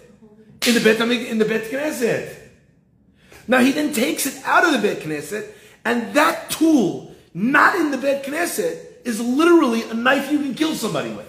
[0.67, 2.35] In the Bet, in the Bet Knesset.
[3.47, 5.51] Now he then takes it out of the Bet Knesset,
[5.85, 10.75] and that tool, not in the Bet Knesset, is literally a knife you can kill
[10.75, 11.27] somebody with.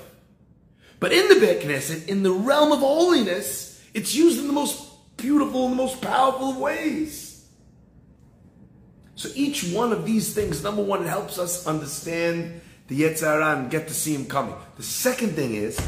[1.00, 5.16] But in the Bet Knesset, in the realm of holiness, it's used in the most
[5.16, 7.46] beautiful and the most powerful of ways.
[9.16, 13.56] So each one of these things, number one, it helps us understand the Yetzer Hara
[13.56, 14.56] and get to see him coming.
[14.76, 15.80] The second thing is,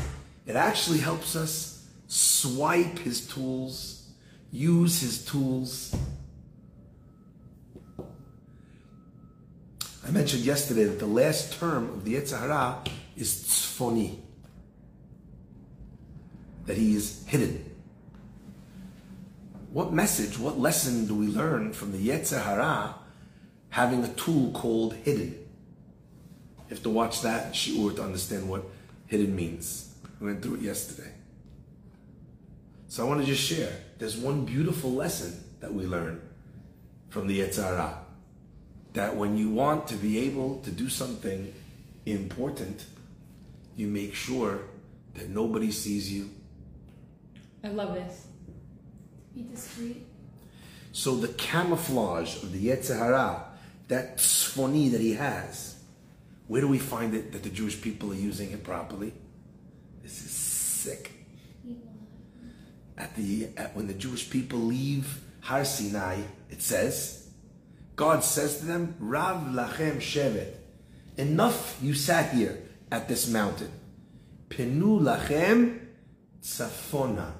[0.45, 4.07] it actually helps us swipe his tools,
[4.51, 5.95] use his tools.
[10.07, 12.83] I mentioned yesterday that the last term of the Yetzer Hara
[13.17, 14.17] is tzfoni,
[16.67, 17.65] that he is hidden.
[19.71, 22.95] what message, what lesson do we learn from the Yetzer Hara
[23.69, 25.40] having a tool called hidden?
[26.71, 28.63] You have to watch that shiur to understand what
[29.07, 29.93] hidden means.
[30.21, 31.11] We went through it yesterday.
[32.87, 33.73] So I want to just share.
[33.97, 36.21] There's one beautiful lesson that we learn
[37.09, 37.93] from the Yetzer
[38.93, 41.53] That when you want to be able to do something
[42.05, 42.85] important,
[43.75, 44.61] you make sure
[45.15, 46.29] that nobody sees you.
[47.65, 48.27] I love this.
[49.35, 50.05] Be discreet.
[50.93, 53.43] So the camouflage of the Yetzer Hara,
[53.89, 55.70] that tzfoni that he has,
[56.51, 59.13] where do we find it that the Jewish people are using it properly?
[60.03, 61.09] This is sick.
[62.97, 66.17] At the at, when the Jewish people leave Har Sinai,
[66.49, 67.29] it says,
[67.95, 70.51] God says to them, Rav lachem shevet,
[71.15, 72.61] enough you sat here
[72.91, 73.71] at this mountain.
[74.49, 75.79] Pinu lachem
[76.43, 77.31] tzafona.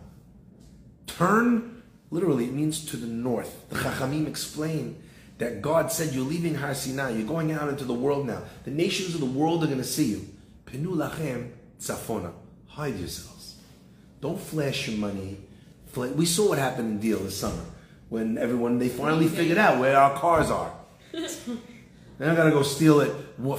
[1.05, 3.69] Turn, literally, it means to the north.
[3.71, 5.03] The Chachamim explain
[5.41, 8.43] that God said, You're leaving Har Sinai, you're going out into the world now.
[8.63, 10.29] The nations of the world are going to see you.
[10.67, 11.49] Pinu lachem
[11.79, 12.31] tzafona.
[12.67, 13.55] Hide yourselves.
[14.21, 15.37] Don't flash your money.
[15.95, 17.65] We saw what happened in Deal this summer
[18.09, 20.73] when everyone, they finally figured out where our cars are.
[21.11, 23.11] They're not gonna go steal it.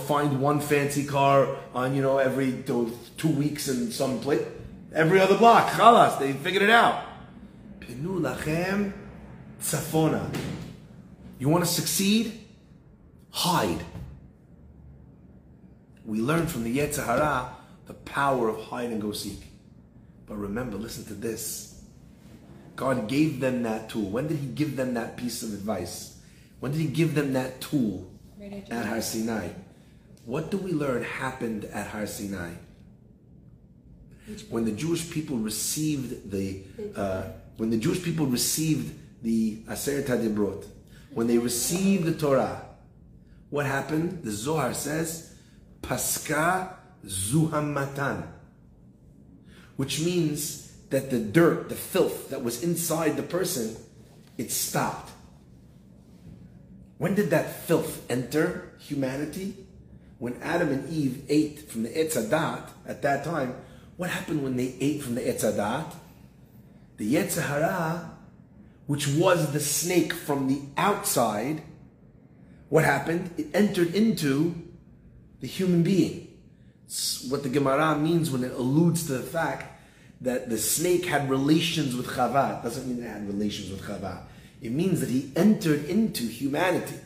[0.06, 4.46] Find one fancy car on you know every two two weeks in some place.
[4.94, 6.20] Every other block, chalas.
[6.20, 7.02] They figured it out.
[7.80, 8.92] Pinu lachem
[9.60, 10.30] tzafona.
[11.42, 12.38] You want to succeed?
[13.32, 13.84] Hide.
[16.04, 17.56] We learn from the Yetzer Hara
[17.86, 19.42] the power of hide and go seek.
[20.26, 21.82] But remember, listen to this.
[22.76, 24.08] God gave them that tool.
[24.08, 26.20] When did He give them that piece of advice?
[26.60, 28.08] When did He give them that tool?
[28.70, 29.48] At Har Sinai.
[30.24, 32.52] What do we learn happened at Har Sinai?
[34.48, 36.62] When the Jewish people received the
[36.94, 37.24] uh,
[37.56, 38.94] when the Jewish people received
[39.24, 40.66] the Aseret Hadibrot,
[41.14, 42.62] when they received the Torah,
[43.50, 44.22] what happened?
[44.22, 45.34] The Zohar says,
[45.82, 46.74] Paska
[47.06, 48.26] Zuhamatan,
[49.76, 53.76] which means that the dirt, the filth that was inside the person,
[54.38, 55.10] it stopped.
[56.98, 59.56] When did that filth enter humanity?
[60.18, 63.56] When Adam and Eve ate from the Etz Hadat at that time,
[63.96, 65.92] what happened when they ate from the Etz Hadat?
[66.98, 68.11] The Yetzer Hara,
[68.92, 71.62] which was the snake from the outside,
[72.68, 73.30] what happened?
[73.38, 74.54] It entered into
[75.40, 76.28] the human being.
[76.84, 79.80] It's what the Gemara means when it alludes to the fact
[80.20, 82.58] that the snake had relations with Chava.
[82.58, 84.24] It doesn't mean it had relations with Chava.
[84.60, 86.96] It means that he entered into humanity.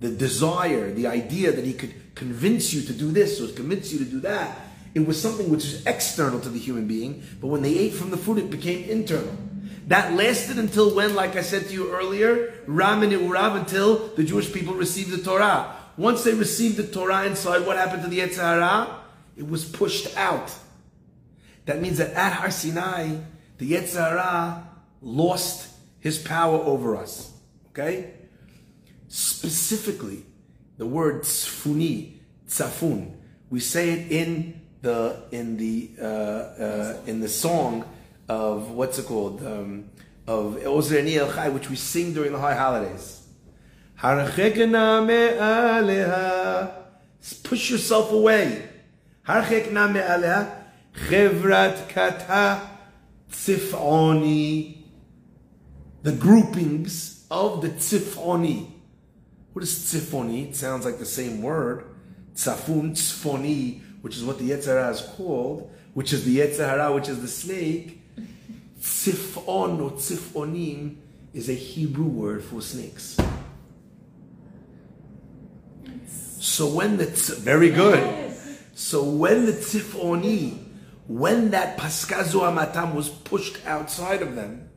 [0.00, 3.98] The desire, the idea that he could convince you to do this or convince you
[4.00, 4.58] to do that,
[4.94, 8.10] it was something which was external to the human being, but when they ate from
[8.10, 9.47] the food, it became internal.
[9.88, 14.52] That lasted until when, like I said to you earlier, Ra Mini'urav, until the Jewish
[14.52, 15.74] people received the Torah.
[15.96, 19.00] Once they received the Torah inside, what happened to the Yetzer Hara?
[19.34, 20.52] It was pushed out.
[21.64, 23.16] That means that at Har Sinai,
[23.56, 24.68] the Yetzer Hara
[25.00, 25.70] lost
[26.00, 27.32] his power over us.
[27.70, 28.12] Okay?
[29.08, 30.26] Specifically,
[30.76, 33.14] the word tzfuni, tzafun,
[33.48, 37.86] we say it in the in the uh, uh, in the song
[38.28, 39.90] of what's it called um,
[40.26, 43.26] of Ozreni El Chai, which we sing during the high holidays.
[47.42, 48.62] Push yourself away.
[53.30, 54.76] Tzifoni.
[56.02, 58.70] The groupings of the tzifoni.
[59.52, 60.50] What is tzifoni?
[60.50, 61.84] It sounds like the same word.
[62.34, 66.92] Tzafun, tzfoni, which is what the Yetzer Hara is called, which is the Yetzer Hara,
[66.92, 67.97] which is the snake.
[68.80, 70.96] Tzifon or tzifonim
[71.32, 73.16] is a Hebrew word for snakes.
[76.40, 78.34] So when the tz- very good.
[78.74, 80.64] So when the tzifoni,
[81.08, 84.70] when that paska zuhamatan was pushed outside of them,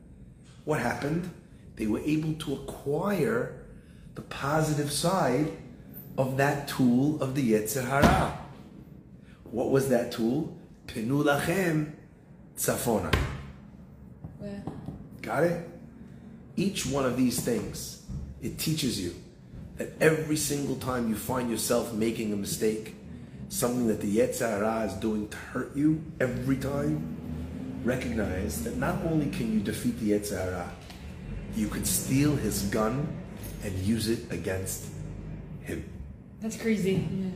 [0.64, 1.30] what happened?
[1.76, 3.64] They were able to acquire
[4.14, 5.52] the positive side
[6.18, 8.38] of that tool of the Yetzer Hara.
[9.44, 10.56] What was that tool?
[10.86, 11.92] Pinu lachem
[12.56, 13.14] tzafona.
[14.42, 14.58] Yeah.
[15.20, 15.68] Got it?
[16.56, 18.02] Each one of these things,
[18.42, 19.14] it teaches you
[19.76, 22.94] that every single time you find yourself making a mistake,
[23.48, 29.02] something that the Yetzer Hara is doing to hurt you every time, recognize that not
[29.04, 30.70] only can you defeat the Yetzer Hara,
[31.56, 33.06] you could steal his gun
[33.62, 34.86] and use it against
[35.62, 35.88] him.
[36.40, 37.06] That's crazy.
[37.10, 37.28] Yeah.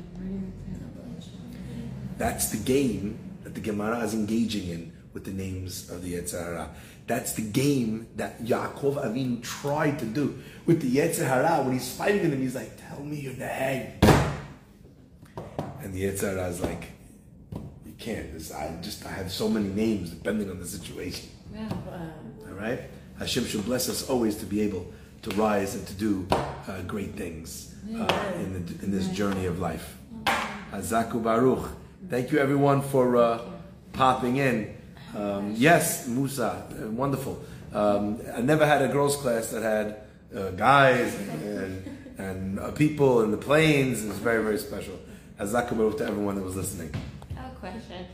[2.18, 6.42] That's the game that the Gemara is engaging in with the names of the Yetzer
[6.42, 6.70] Hara.
[7.06, 11.62] That's the game that Yaakov Avinu tried to do with the Yetzer Hara.
[11.62, 13.92] When he's fighting with him, he's like, "Tell me your name."
[15.80, 16.86] And the Yetzer Hara is like,
[17.84, 18.32] "You can't.
[18.32, 21.28] This, I just I have so many names depending on the situation."
[22.48, 22.80] All right.
[23.18, 24.92] Hashem should bless us always to be able
[25.22, 29.58] to rise and to do uh, great things uh, in, the, in this journey of
[29.60, 29.96] life.
[30.72, 31.70] Hazaku Baruch.
[32.10, 33.40] Thank you everyone for uh,
[33.92, 34.76] popping in.
[35.14, 37.40] Um, yes, Musa, uh, wonderful.
[37.72, 39.96] Um, I never had a girls' class that had
[40.36, 44.04] uh, guys and, and, and uh, people in the planes.
[44.04, 44.98] It was very, very special.
[45.38, 46.94] Hazaku Baruch to everyone that was listening.
[47.36, 48.06] I have a question.